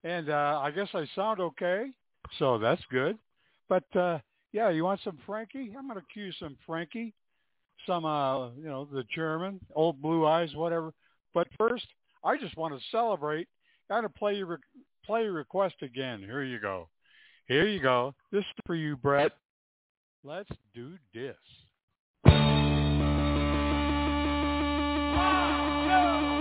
And 0.05 0.31
uh, 0.31 0.61
I 0.63 0.71
guess 0.71 0.89
I 0.95 1.07
sound 1.15 1.41
okay, 1.41 1.91
so 2.39 2.59
that's 2.59 2.83
good. 2.91 3.19
But 3.69 3.85
uh, 3.95 4.21
yeah, 4.53 4.71
you 4.71 4.85
want 4.85 5.01
some 5.05 5.19
Frankie? 5.27 5.75
I'm 5.79 5.87
going 5.87 6.01
to 6.01 6.07
cue 6.13 6.33
some 6.41 6.57
Frankie, 6.67 7.13
some 7.87 8.05
uh, 8.07 8.49
you 8.51 8.65
know 8.65 8.89
the 8.91 9.05
German, 9.15 9.61
old 9.75 10.01
blue 10.01 10.27
eyes, 10.27 10.55
whatever. 10.55 10.93
But 11.35 11.49
first, 11.59 11.87
I 12.25 12.39
just 12.39 12.57
want 12.57 12.75
to 12.75 12.81
celebrate. 12.91 13.49
Got 13.89 14.01
to 14.01 14.09
play 14.09 14.35
you 14.35 14.47
play 15.05 15.25
request 15.27 15.77
again. 15.83 16.21
Here 16.21 16.43
you 16.43 16.59
go. 16.61 16.89
Here 17.47 17.67
you 17.67 17.81
go. 17.81 18.15
This 18.31 18.41
is 18.41 18.47
for 18.67 18.75
you, 18.75 18.97
Brett. 18.97 19.33
Let's 20.25 20.51
do 20.75 20.97
this. 21.13 21.37
With 22.25 22.33
my 25.17 26.32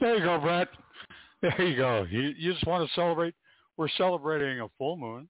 There 0.00 0.16
you 0.16 0.24
go, 0.24 0.40
Brett. 0.40 0.68
There 1.42 1.62
you 1.62 1.76
go. 1.76 2.06
You, 2.08 2.32
you 2.36 2.54
just 2.54 2.66
want 2.66 2.88
to 2.88 2.94
celebrate. 2.94 3.34
We're 3.76 3.90
celebrating 3.98 4.60
a 4.60 4.68
full 4.78 4.96
moon. 4.96 5.28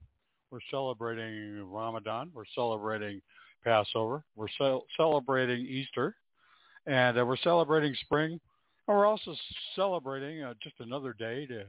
We're 0.52 0.60
celebrating 0.70 1.68
Ramadan. 1.68 2.30
We're 2.32 2.44
celebrating 2.54 3.20
Passover. 3.64 4.22
We're 4.36 4.48
ce- 4.48 4.84
celebrating 4.96 5.66
Easter. 5.66 6.14
And 6.86 7.18
uh, 7.18 7.26
we're 7.26 7.36
celebrating 7.38 7.96
spring. 8.02 8.40
And 8.86 8.96
we're 8.96 9.06
also 9.06 9.34
celebrating 9.74 10.42
uh, 10.42 10.54
just 10.62 10.76
another 10.78 11.14
day 11.18 11.46
to 11.46 11.64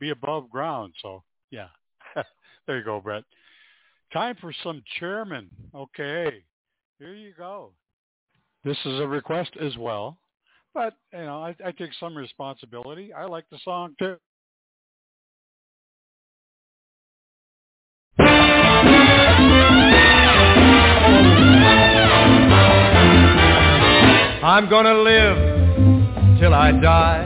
be 0.00 0.10
above 0.10 0.50
ground. 0.50 0.94
So, 1.00 1.22
yeah. 1.52 1.68
there 2.66 2.78
you 2.78 2.84
go, 2.84 3.00
Brett. 3.00 3.22
Time 4.12 4.36
for 4.40 4.52
some 4.64 4.82
chairman. 4.98 5.48
Okay. 5.74 6.42
Here 6.98 7.14
you 7.14 7.34
go. 7.38 7.70
This 8.64 8.78
is 8.84 8.98
a 8.98 9.06
request 9.06 9.52
as 9.60 9.76
well. 9.76 10.18
But, 10.74 10.94
you 11.12 11.18
know, 11.18 11.42
I, 11.42 11.54
I 11.64 11.72
take 11.72 11.90
some 12.00 12.16
responsibility. 12.16 13.12
I 13.12 13.26
like 13.26 13.44
the 13.50 13.58
song 13.62 13.94
too. 13.98 14.16
I'm 24.44 24.68
gonna 24.68 24.94
live 24.94 26.38
till 26.40 26.52
I 26.54 26.72
die. 26.72 27.24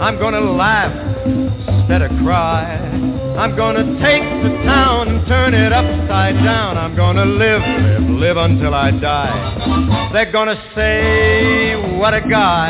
I'm 0.00 0.18
gonna 0.18 0.40
laugh 0.40 0.92
instead 1.26 2.02
of 2.02 2.10
cry. 2.22 3.17
I'm 3.38 3.54
gonna 3.54 3.84
take 4.02 4.24
the 4.42 4.50
town 4.64 5.06
and 5.06 5.24
turn 5.28 5.54
it 5.54 5.72
upside 5.72 6.34
down. 6.42 6.76
I'm 6.76 6.96
gonna 6.96 7.24
live, 7.24 7.62
live, 7.62 8.10
live 8.10 8.36
until 8.36 8.74
I 8.74 8.90
die. 8.90 10.10
They're 10.12 10.32
gonna 10.32 10.60
say, 10.74 11.96
what 11.98 12.14
a 12.14 12.20
guy. 12.20 12.66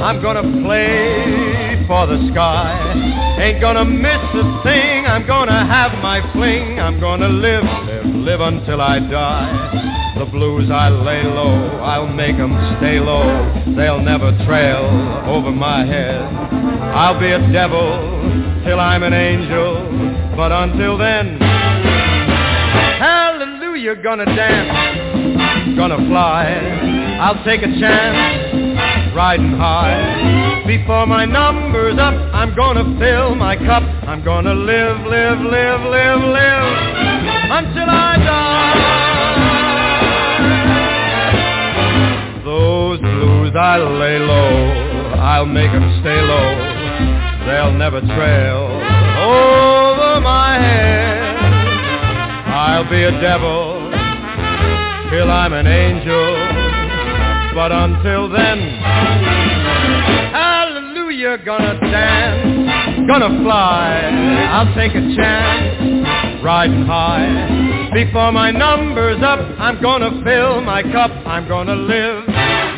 I'm 0.00 0.22
gonna 0.22 0.64
play 0.64 1.84
for 1.86 2.06
the 2.06 2.30
sky. 2.32 3.36
Ain't 3.38 3.60
gonna 3.60 3.84
miss 3.84 4.24
a 4.32 4.62
thing. 4.62 5.04
I'm 5.04 5.26
gonna 5.26 5.66
have 5.66 5.92
my 6.02 6.32
fling. 6.32 6.80
I'm 6.80 6.98
gonna 6.98 7.28
live, 7.28 7.64
live, 7.64 8.06
live 8.06 8.40
until 8.40 8.80
I 8.80 9.00
die. 9.00 10.03
The 10.16 10.26
blues 10.26 10.70
I 10.70 10.88
lay 10.90 11.24
low, 11.24 11.80
I'll 11.82 12.06
make 12.06 12.36
'em 12.36 12.56
stay 12.78 13.00
low. 13.00 13.26
They'll 13.76 14.00
never 14.00 14.30
trail 14.46 14.84
over 15.26 15.50
my 15.50 15.84
head. 15.84 16.22
I'll 16.94 17.18
be 17.18 17.32
a 17.32 17.40
devil 17.52 17.98
till 18.64 18.78
I'm 18.78 19.02
an 19.02 19.12
angel, 19.12 19.76
but 20.36 20.52
until 20.52 20.96
then, 20.96 21.38
hallelujah, 23.00 23.96
gonna 23.96 24.24
dance, 24.24 25.76
gonna 25.76 25.98
fly. 26.06 26.46
I'll 27.20 27.42
take 27.44 27.62
a 27.64 27.72
chance, 27.80 29.12
riding 29.14 29.56
high. 29.58 30.62
Before 30.64 31.06
my 31.06 31.24
number's 31.24 31.98
up, 31.98 32.14
I'm 32.32 32.54
gonna 32.54 32.84
fill 33.00 33.34
my 33.34 33.56
cup. 33.56 33.82
I'm 34.06 34.22
gonna 34.22 34.54
live, 34.54 35.04
live, 35.06 35.40
live, 35.40 35.82
live, 35.96 36.22
live 36.38 36.66
until 37.50 37.90
I 37.90 38.16
die. 38.16 39.03
Blues 43.54 43.62
I 43.62 43.78
lay 43.78 44.18
low, 44.18 45.14
I'll 45.20 45.46
make 45.46 45.70
'em 45.70 46.00
stay 46.00 46.20
low. 46.20 46.48
They'll 47.46 47.72
never 47.72 48.00
trail 48.00 48.82
over 49.18 50.20
my 50.20 50.58
head. 50.58 51.36
I'll 52.46 52.84
be 52.84 53.04
a 53.04 53.12
devil 53.20 53.90
till 55.10 55.30
I'm 55.30 55.52
an 55.52 55.66
angel. 55.66 56.36
But 57.54 57.70
until 57.70 58.28
then, 58.28 58.58
hallelujah, 60.32 61.38
gonna 61.38 61.78
dance, 61.80 63.06
gonna 63.06 63.42
fly. 63.44 64.10
I'll 64.50 64.74
take 64.74 64.94
a 64.96 65.14
chance, 65.14 66.42
riding 66.42 66.84
high. 66.86 67.90
Before 67.92 68.32
my 68.32 68.50
number's 68.50 69.22
up, 69.22 69.38
I'm 69.60 69.80
gonna 69.80 70.10
fill 70.24 70.60
my 70.62 70.82
cup. 70.82 71.12
I'm 71.24 71.46
gonna 71.46 71.76
live, 71.76 72.24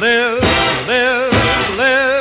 live, 0.01 0.43
live, 0.43 1.78
live 1.78 2.15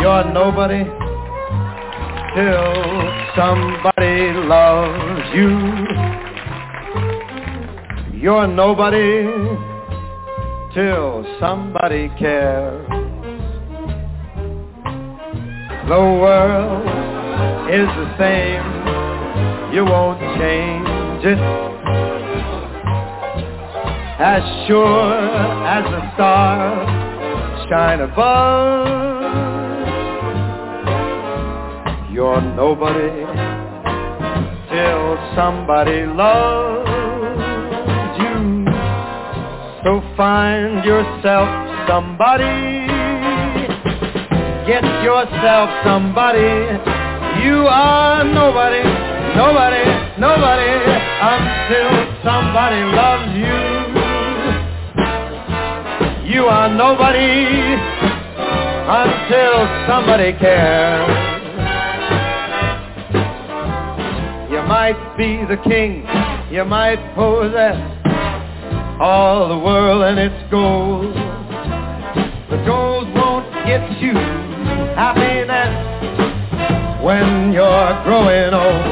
You're 0.00 0.32
nobody 0.32 0.82
till 2.34 2.72
somebody 3.36 4.32
loves 4.48 5.28
you. 5.34 5.50
You're 8.18 8.46
nobody 8.46 9.26
till 10.72 11.26
somebody 11.38 12.08
cares. 12.18 12.86
The 15.88 16.00
world 16.22 16.86
is 17.68 17.86
the 18.00 18.08
same. 18.18 19.74
You 19.74 19.84
won't 19.84 20.20
change 20.38 21.24
it. 21.26 21.38
As 24.18 24.66
sure 24.66 25.14
as 25.66 25.84
the 25.84 26.14
stars 26.14 26.88
shine 27.68 28.00
above. 28.00 28.89
You're 32.20 32.42
nobody 32.42 33.24
till 34.68 35.04
somebody 35.34 36.04
loves 36.04 36.84
you. 38.20 38.66
So 39.82 40.02
find 40.18 40.84
yourself 40.84 41.48
somebody. 41.88 42.84
Get 44.68 44.84
yourself 45.00 45.70
somebody. 45.82 46.52
You 47.40 47.64
are 47.64 48.22
nobody, 48.22 48.84
nobody, 49.40 49.84
nobody 50.20 50.72
until 51.32 51.88
somebody 52.20 52.84
loves 53.00 53.32
you. 53.32 53.60
You 56.34 56.44
are 56.44 56.68
nobody 56.68 57.80
until 59.00 59.56
somebody 59.88 60.32
cares. 60.38 61.29
Might 64.80 65.16
be 65.18 65.44
the 65.44 65.60
king, 65.68 66.06
you 66.50 66.64
might 66.64 67.02
possess 67.14 67.76
all 68.98 69.50
the 69.50 69.58
world 69.58 70.02
and 70.04 70.18
its 70.18 70.50
gold. 70.50 71.12
The 72.48 72.64
gold 72.64 73.12
won't 73.12 73.44
get 73.68 73.84
you 74.00 74.14
happiness 74.96 75.74
when 77.04 77.52
you're 77.52 77.92
growing 78.08 78.54
old. 78.56 78.86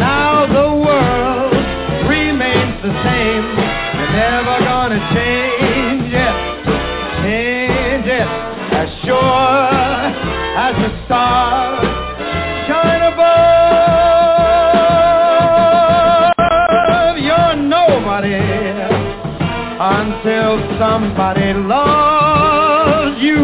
Now 0.00 0.46
the 0.48 0.68
world 0.80 1.52
remains 2.08 2.80
the 2.80 2.94
same. 3.04 3.44
You're 3.92 4.16
never 4.16 4.64
gonna 4.64 5.00
change 5.12 6.08
it, 6.08 6.36
change 7.20 8.06
it. 8.06 8.28
As 8.80 8.88
sure 9.04 9.68
as 10.56 10.74
the 10.74 11.04
stars 11.04 11.61
somebody 21.32 21.54
loves 21.66 23.22
you. 23.22 23.36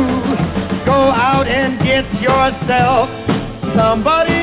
Go 0.85 1.11
out 1.11 1.47
and 1.49 1.79
get 1.79 2.05
yourself. 2.21 3.09
Somebody 3.77 4.38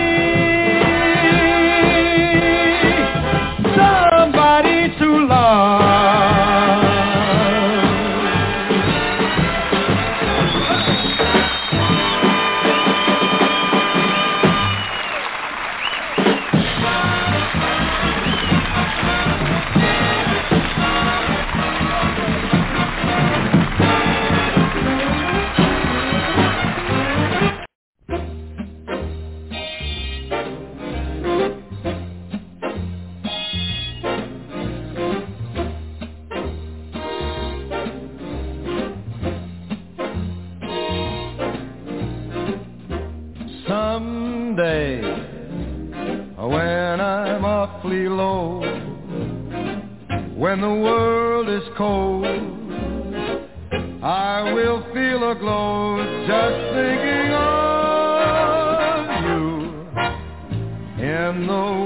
of 61.50 61.85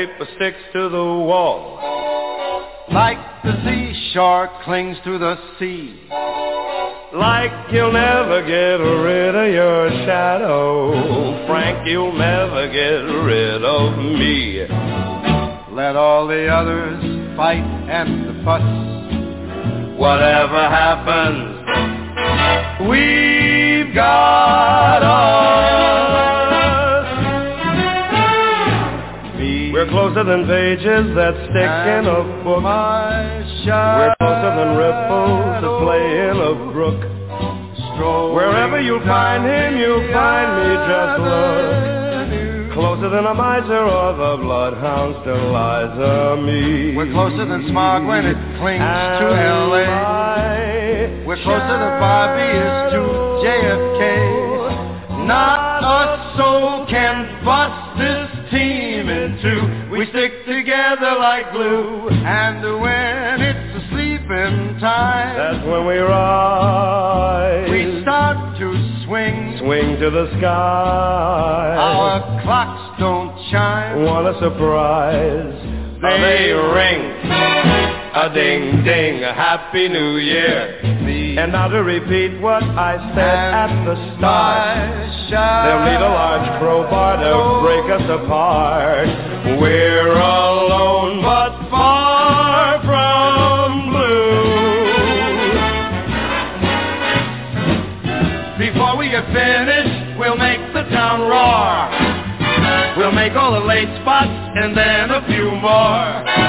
wallpaper 0.00 0.28
sticks 0.36 0.58
to 0.72 0.88
the 0.88 0.96
wall. 0.96 1.78
Like 2.92 3.18
the 3.44 3.52
seashore 3.64 4.50
clings 4.64 4.96
to 5.04 5.18
the 5.18 5.36
sea. 5.58 6.00
Like 7.12 7.72
you'll 7.72 7.92
never 7.92 8.42
get 8.42 8.78
rid 8.82 9.34
of 9.34 9.52
your 9.52 9.90
shadow. 10.06 11.46
Frank, 11.46 11.86
you'll 11.86 12.16
never 12.16 12.68
get 12.68 13.02
rid 13.24 13.64
of 13.64 13.98
me. 13.98 14.66
Let 15.74 15.96
all 15.96 16.26
the 16.26 16.46
others 16.48 17.36
fight 17.36 17.64
and 17.64 18.44
fuss. 18.44 18.62
Whatever 19.98 20.68
happens, 20.68 21.58
we've 22.88 23.94
got 23.94 25.02
us. 25.02 25.39
We're 30.30 30.46
closer 30.46 30.46
than 30.46 30.46
pages 30.46 31.14
that 31.16 31.34
stick 31.50 31.74
in 31.90 32.06
a 32.06 32.22
book. 32.46 32.62
We're 32.62 34.14
closer 34.22 34.50
than 34.54 34.78
ripples 34.78 35.58
that 35.58 35.74
play 35.82 36.06
in 36.30 36.38
a 36.38 36.54
brook. 36.70 37.02
Wherever 38.34 38.80
you'll 38.80 39.04
find 39.04 39.44
him, 39.44 39.76
you'll 39.76 40.06
find 40.12 40.48
me. 40.54 40.70
Just 40.86 41.18
look. 41.26 42.74
Closer 42.74 43.10
than 43.10 43.26
a 43.26 43.34
miser 43.34 43.82
or 43.82 44.14
the 44.14 44.42
bloodhound 44.42 45.16
still 45.22 45.50
lies 45.50 45.90
Liza 45.98 46.36
me. 46.46 46.94
We're 46.96 47.10
closer 47.10 47.44
than 47.46 47.66
smog 47.68 48.06
when 48.06 48.24
it 48.26 48.36
clings 48.60 48.78
to 48.78 49.34
L.A. 49.34 49.84
We're 51.26 51.42
closer 51.42 51.74
than 51.74 51.98
Bobby 51.98 52.46
is 52.54 52.92
to 52.94 53.02
JFK. 53.42 55.26
Not 55.26 55.82
a 55.82 56.36
soul 56.38 56.86
can 56.88 57.44
bust 57.44 57.98
this 57.98 58.50
team 58.52 59.08
in 59.08 59.38
two. 59.42 59.79
Glue. 61.60 62.08
And 62.10 62.80
when 62.80 63.40
it's 63.42 63.76
a 63.76 63.88
sleeping 63.90 64.78
time, 64.80 65.36
That's 65.36 65.66
when 65.66 65.86
we 65.86 65.98
rise. 65.98 67.70
we 67.70 68.02
start 68.02 68.58
to 68.58 69.04
swing. 69.06 69.56
swing 69.58 69.98
to 70.00 70.10
the 70.10 70.28
sky. 70.38 71.76
Our 71.78 72.42
clocks 72.42 72.98
don't 73.00 73.32
chime. 73.50 74.04
What 74.04 74.26
a 74.26 74.38
surprise? 74.40 75.54
They 76.02 76.52
ring. 76.52 77.89
A 78.12 78.28
ding 78.34 78.82
ding, 78.82 79.22
a 79.22 79.32
happy 79.32 79.88
new 79.88 80.16
year. 80.16 80.80
And 81.38 81.52
now 81.52 81.68
to 81.68 81.84
repeat 81.84 82.40
what 82.40 82.60
I 82.64 82.98
said 83.14 83.54
at 83.54 83.84
the 83.84 83.94
start. 84.18 84.90
They'll 85.30 85.86
need 85.86 86.02
a 86.02 86.10
large 86.10 86.58
crowbar 86.58 87.22
to 87.22 87.62
break 87.62 87.86
us 87.86 88.02
apart. 88.10 89.06
We're 89.62 90.10
alone 90.10 91.22
but 91.22 91.70
far 91.70 92.82
from 92.82 93.94
blue. 93.94 94.30
Before 98.58 98.96
we 98.98 99.08
get 99.08 99.24
finished, 99.30 100.18
we'll 100.18 100.36
make 100.36 100.58
the 100.74 100.82
town 100.90 101.30
roar. 101.30 101.86
We'll 102.98 103.12
make 103.12 103.34
all 103.34 103.52
the 103.52 103.64
late 103.64 103.88
spots 104.02 104.34
and 104.56 104.76
then 104.76 105.10
a 105.12 105.24
few 105.28 105.52
more. 105.62 106.39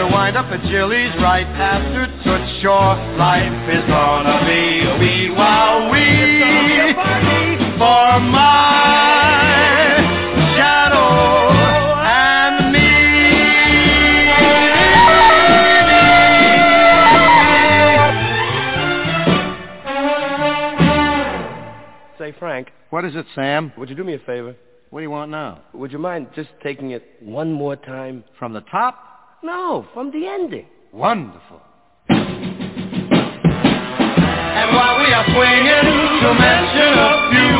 We'll 0.00 0.12
wind 0.12 0.34
up 0.34 0.46
at 0.46 0.62
Jilly's 0.70 1.12
right 1.20 1.44
after 1.44 2.06
Toots 2.24 2.62
Shor. 2.62 2.96
Life 3.20 3.68
is 3.68 3.84
gonna 3.86 4.40
be 4.48 4.80
a 4.88 4.96
wee 4.98 5.28
wow 5.36 5.90
wee 5.92 6.40
for 7.76 8.20
my 8.32 10.00
shadow 10.56 11.52
and 12.00 12.72
me 12.72 12.88
Say, 22.18 22.34
Frank, 22.38 22.68
What 22.90 23.04
is 23.06 23.16
it, 23.16 23.24
Sam? 23.34 23.72
would 23.78 23.88
you 23.88 23.94
do 23.94 24.04
me 24.04 24.14
a 24.14 24.18
favor? 24.18 24.54
What 24.90 25.00
do 25.00 25.02
you 25.04 25.10
want 25.10 25.30
now? 25.30 25.62
Would 25.72 25.90
you 25.92 25.98
mind 25.98 26.28
just 26.34 26.50
taking 26.62 26.90
it 26.90 27.02
one 27.22 27.50
more 27.52 27.76
time? 27.76 28.24
From 28.38 28.52
the 28.52 28.60
top? 28.62 29.09
No, 29.42 29.86
from 29.94 30.10
the 30.10 30.26
ending. 30.26 30.66
Wonderful. 30.92 31.62
And 32.10 32.18
while 34.76 34.98
we 35.00 35.08
are 35.16 35.24
swinging, 35.32 35.88
to 36.20 36.34
mention 36.36 36.92
a 37.00 37.12
few, 37.32 37.56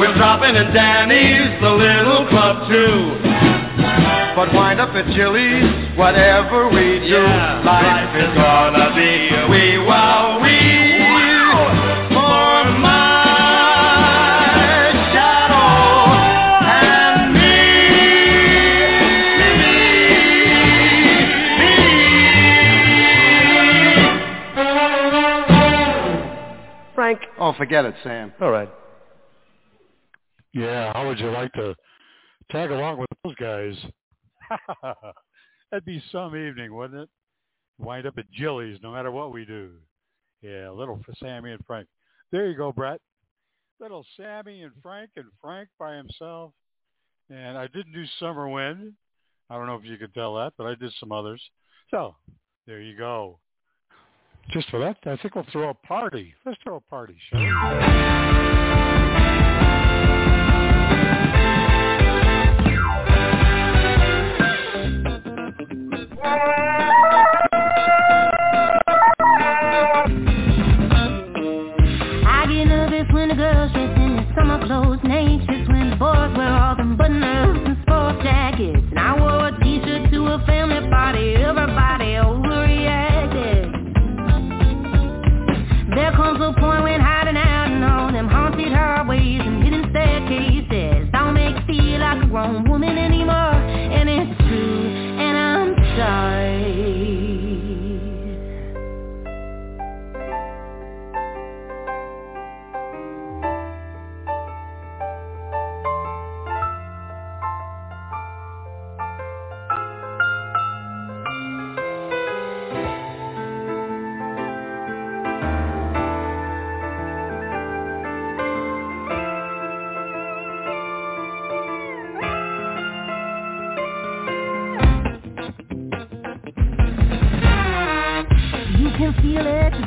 we're 0.00 0.16
dropping 0.18 0.56
in 0.56 0.74
Danny's, 0.74 1.60
the 1.62 1.70
little 1.70 2.26
club 2.26 2.66
too. 2.66 3.22
But 4.34 4.52
wind 4.52 4.80
up 4.80 4.90
at 4.96 5.06
Jilly's, 5.14 5.96
whatever 5.96 6.68
we 6.70 6.98
do, 7.06 7.22
life 7.62 8.16
is 8.16 8.34
gonna 8.34 8.90
be 8.98 9.30
a 9.30 9.46
wee 9.48 9.78
wow 9.86 10.40
wee. 10.42 10.61
Forget 27.62 27.84
it, 27.84 27.94
Sam. 28.02 28.32
All 28.40 28.50
right. 28.50 28.68
Yeah, 30.52 30.92
how 30.92 31.06
would 31.06 31.20
you 31.20 31.30
like 31.30 31.52
to 31.52 31.76
tag 32.50 32.72
along 32.72 32.98
with 32.98 33.08
those 33.22 33.36
guys? 33.36 33.74
That'd 35.70 35.84
be 35.84 36.02
some 36.10 36.34
evening, 36.34 36.74
wouldn't 36.74 37.02
it? 37.02 37.08
Wind 37.78 38.04
up 38.04 38.18
at 38.18 38.28
Jilly's 38.32 38.80
no 38.82 38.90
matter 38.90 39.12
what 39.12 39.32
we 39.32 39.44
do. 39.44 39.70
Yeah, 40.42 40.70
little 40.70 41.00
for 41.06 41.14
Sammy 41.20 41.52
and 41.52 41.64
Frank. 41.64 41.86
There 42.32 42.50
you 42.50 42.56
go, 42.56 42.72
Brett. 42.72 43.00
Little 43.78 44.04
Sammy 44.16 44.62
and 44.62 44.72
Frank 44.82 45.10
and 45.14 45.26
Frank 45.40 45.68
by 45.78 45.94
himself. 45.94 46.50
And 47.30 47.56
I 47.56 47.68
didn't 47.68 47.92
do 47.92 48.04
Summer 48.18 48.48
Wind. 48.48 48.92
I 49.48 49.56
don't 49.56 49.68
know 49.68 49.76
if 49.76 49.84
you 49.84 49.98
could 49.98 50.14
tell 50.14 50.34
that, 50.34 50.54
but 50.58 50.66
I 50.66 50.74
did 50.74 50.92
some 50.98 51.12
others. 51.12 51.40
So 51.92 52.16
there 52.66 52.80
you 52.80 52.98
go. 52.98 53.38
Just 54.50 54.68
for 54.70 54.78
that, 54.80 54.96
I 55.06 55.16
think 55.16 55.34
we'll 55.34 55.46
throw 55.52 55.70
a 55.70 55.74
party. 55.74 56.34
Let's 56.44 56.58
throw 56.62 56.76
a 56.76 56.80
party, 56.80 57.16
shall 57.30 57.40
we? 57.40 58.81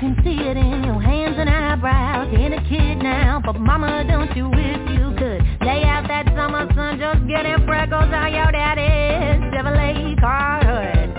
Can 0.06 0.24
see 0.24 0.38
it 0.38 0.56
in 0.56 0.84
your 0.84 1.02
hands 1.02 1.36
and 1.40 1.50
eyebrows. 1.50 2.30
You're 2.32 2.46
in 2.46 2.54
a 2.54 2.70
kid 2.70 3.02
now, 3.02 3.42
but 3.44 3.60
mama, 3.60 4.06
don't 4.08 4.30
you 4.38 4.50
wish 4.50 4.78
you 4.94 5.10
could 5.18 5.42
lay 5.66 5.82
out 5.82 6.06
that 6.08 6.28
summer 6.38 6.70
sun, 6.76 7.00
just 7.00 7.26
getting 7.28 7.58
freckles 7.66 8.14
on 8.14 8.30
your 8.32 8.52
daddy's 8.52 9.42
Chevrolet 9.50 10.20
car 10.22 10.62
hood. 10.62 11.10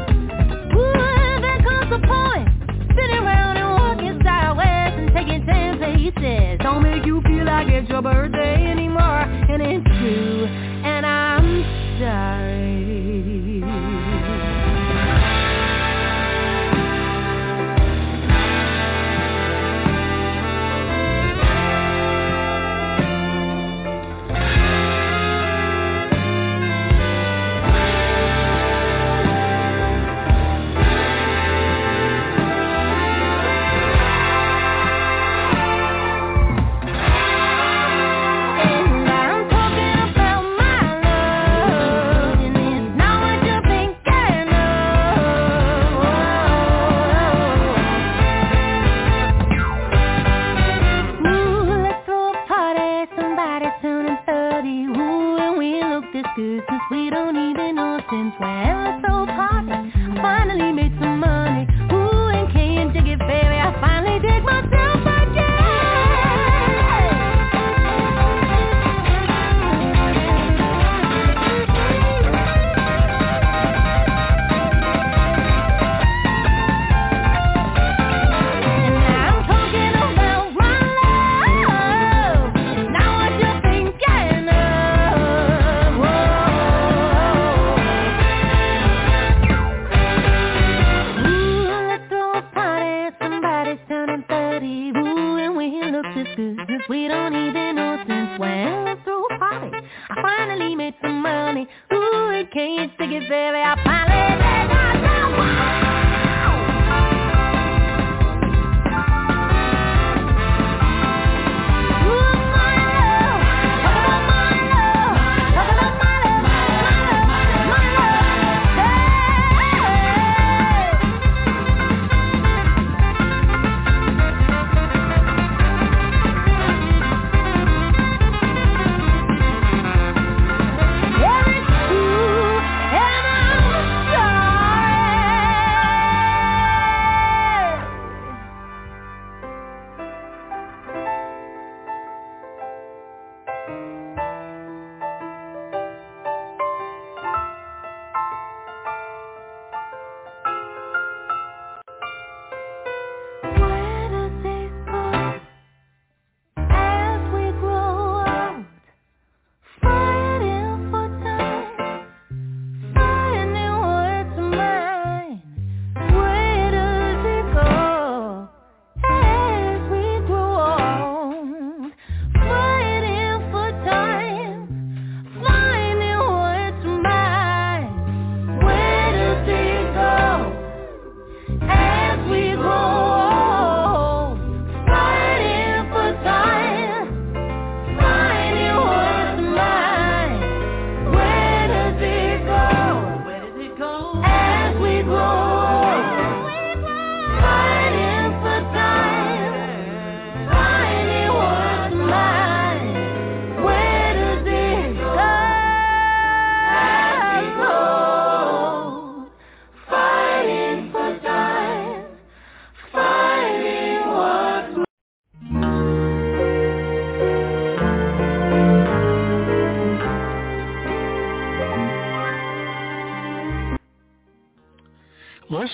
Ooh, 0.70 1.42
there 1.42 1.58
comes 1.66 1.90
a 1.90 2.00
point, 2.06 2.46
spinning 2.94 3.26
around 3.26 3.56
and 3.56 3.70
walking 3.74 4.20
sideways 4.22 4.94
and 4.94 5.10
taking 5.10 5.44
ten 5.46 5.78
paces. 5.82 6.60
Don't 6.62 6.82
make 6.84 7.04
you 7.04 7.20
feel 7.22 7.44
like 7.44 7.66
it's 7.66 7.88
your 7.88 8.02
birthday 8.02 8.70
anymore, 8.70 9.26
and 9.26 9.62
it's 9.62 9.84
true, 9.98 10.46
and 10.46 11.04
I'm 11.04 11.98
sorry. 11.98 12.65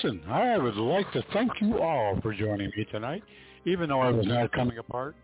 Listen, 0.03 0.21
I 0.29 0.57
would 0.57 0.75
like 0.75 1.09
to 1.13 1.23
thank 1.31 1.51
you 1.61 1.79
all 1.79 2.19
for 2.21 2.33
joining 2.33 2.69
me 2.75 2.85
tonight, 2.91 3.23
even 3.65 3.87
though 3.87 4.01
I 4.01 4.09
was 4.09 4.25
not 4.25 4.51
coming 4.51 4.77
apart. 4.77 5.15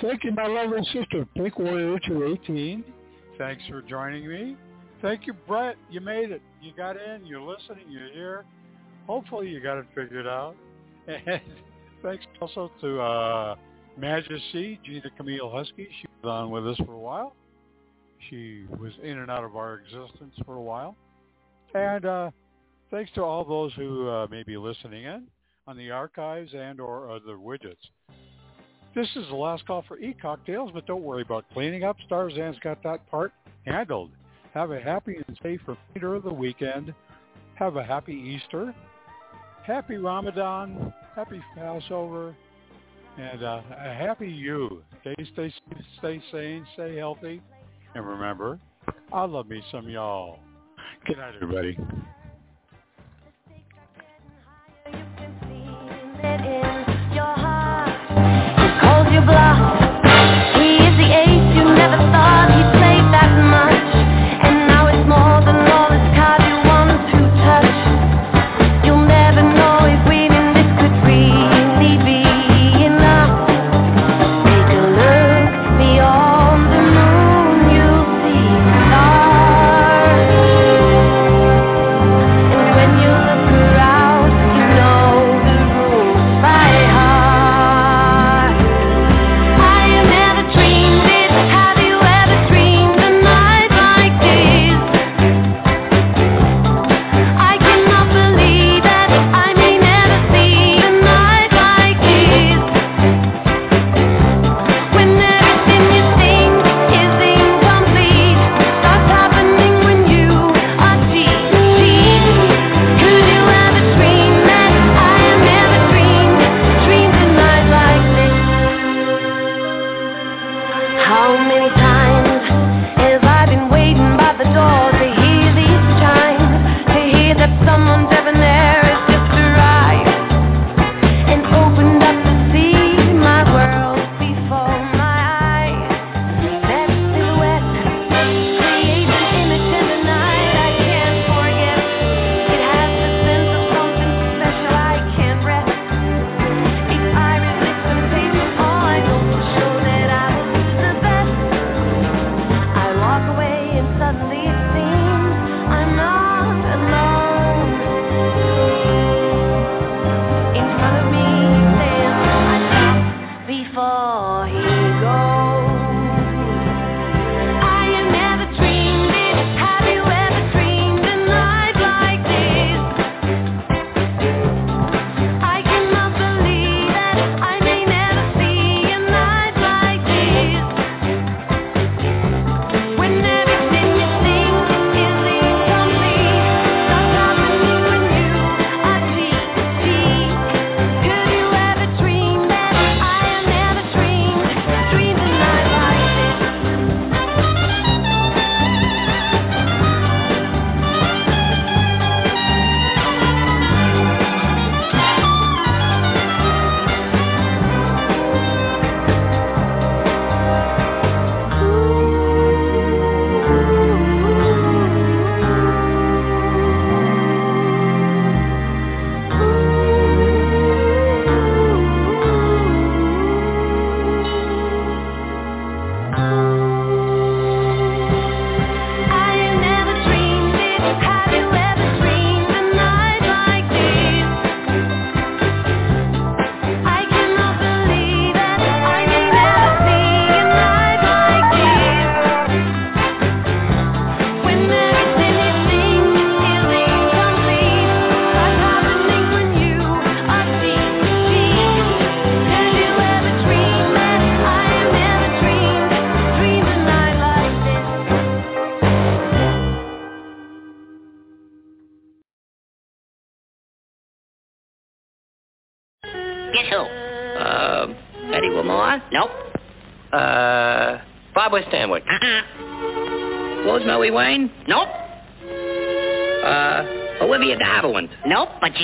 Thank 0.00 0.22
you, 0.22 0.30
my 0.32 0.46
lovely 0.46 0.84
sister, 0.92 1.26
Pink 1.34 1.58
Warrior 1.58 1.98
218. 2.06 2.84
Thanks 3.38 3.64
for 3.68 3.82
joining 3.82 4.28
me. 4.28 4.56
Thank 5.02 5.26
you, 5.26 5.32
Brett. 5.48 5.76
You 5.90 6.00
made 6.00 6.30
it. 6.30 6.42
You 6.62 6.72
got 6.76 6.96
in. 6.96 7.26
You're 7.26 7.40
listening. 7.40 7.86
You're 7.88 8.12
here. 8.12 8.44
Hopefully 9.08 9.48
you 9.48 9.60
got 9.60 9.78
it 9.78 9.86
figured 9.94 10.26
out. 10.26 10.54
And 11.08 11.40
thanks 12.02 12.24
also 12.40 12.70
to 12.80 13.00
uh, 13.00 13.54
Majesty, 13.96 14.78
Gina 14.84 15.10
Camille 15.16 15.50
Husky. 15.50 15.88
She 16.00 16.08
was 16.22 16.30
on 16.30 16.50
with 16.50 16.68
us 16.68 16.76
for 16.84 16.92
a 16.92 16.98
while. 16.98 17.34
She 18.30 18.64
was 18.78 18.92
in 19.02 19.18
and 19.18 19.30
out 19.30 19.44
of 19.44 19.56
our 19.56 19.80
existence 19.80 20.34
for 20.44 20.54
a 20.54 20.62
while. 20.62 20.94
And 21.74 22.04
uh, 22.04 22.30
thanks 22.90 23.10
to 23.14 23.22
all 23.22 23.44
those 23.44 23.72
who 23.74 24.08
uh, 24.08 24.26
may 24.30 24.42
be 24.42 24.56
listening 24.56 25.04
in 25.04 25.24
on 25.66 25.76
the 25.76 25.90
archives 25.90 26.52
and 26.54 26.80
or 26.80 27.10
other 27.10 27.36
widgets. 27.36 27.76
This 28.94 29.08
is 29.16 29.26
the 29.28 29.36
last 29.36 29.66
call 29.66 29.84
for 29.86 29.98
e-cocktails, 29.98 30.70
but 30.72 30.86
don't 30.86 31.02
worry 31.02 31.22
about 31.22 31.44
cleaning 31.52 31.84
up. 31.84 31.96
Starzan's 32.08 32.58
got 32.60 32.82
that 32.82 33.06
part 33.10 33.32
handled. 33.66 34.10
Have 34.54 34.70
a 34.70 34.80
happy 34.80 35.16
and 35.16 35.38
safe 35.42 35.60
remainder 35.66 36.14
of 36.14 36.22
the 36.22 36.32
weekend. 36.32 36.94
Have 37.56 37.76
a 37.76 37.84
happy 37.84 38.14
Easter. 38.14 38.74
Happy 39.64 39.96
Ramadan. 39.96 40.94
Happy 41.14 41.42
Passover. 41.54 42.34
And 43.18 43.42
uh, 43.42 43.60
a 43.70 43.94
happy 43.94 44.28
you. 44.28 44.82
Stay, 45.02 45.14
stay, 45.32 45.52
stay 45.98 46.22
sane, 46.32 46.66
stay 46.74 46.96
healthy. 46.96 47.42
And 47.94 48.06
remember, 48.06 48.58
I 49.12 49.24
love 49.24 49.48
me 49.48 49.62
some 49.70 49.88
y'all. 49.88 50.38
Good 51.06 51.18
night, 51.18 51.34
everybody. 51.34 51.78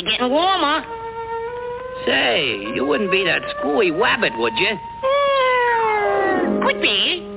Nope, 0.03 0.11
getting 0.11 0.31
warmer. 0.31 0.85
Say, 2.07 2.57
you 2.75 2.85
wouldn't 2.85 3.13
be 3.13 3.25
that 3.25 3.43
screwy 3.59 3.93
wabbit, 3.93 4.37
would 4.39 4.53
you? 4.57 4.77
Could 6.67 6.83
be. 6.83 7.29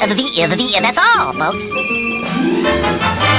The, 0.00 0.06
the, 0.16 0.76
uh, 0.76 0.80
that's 0.80 0.98
all, 0.98 1.32
folks. 1.34 3.29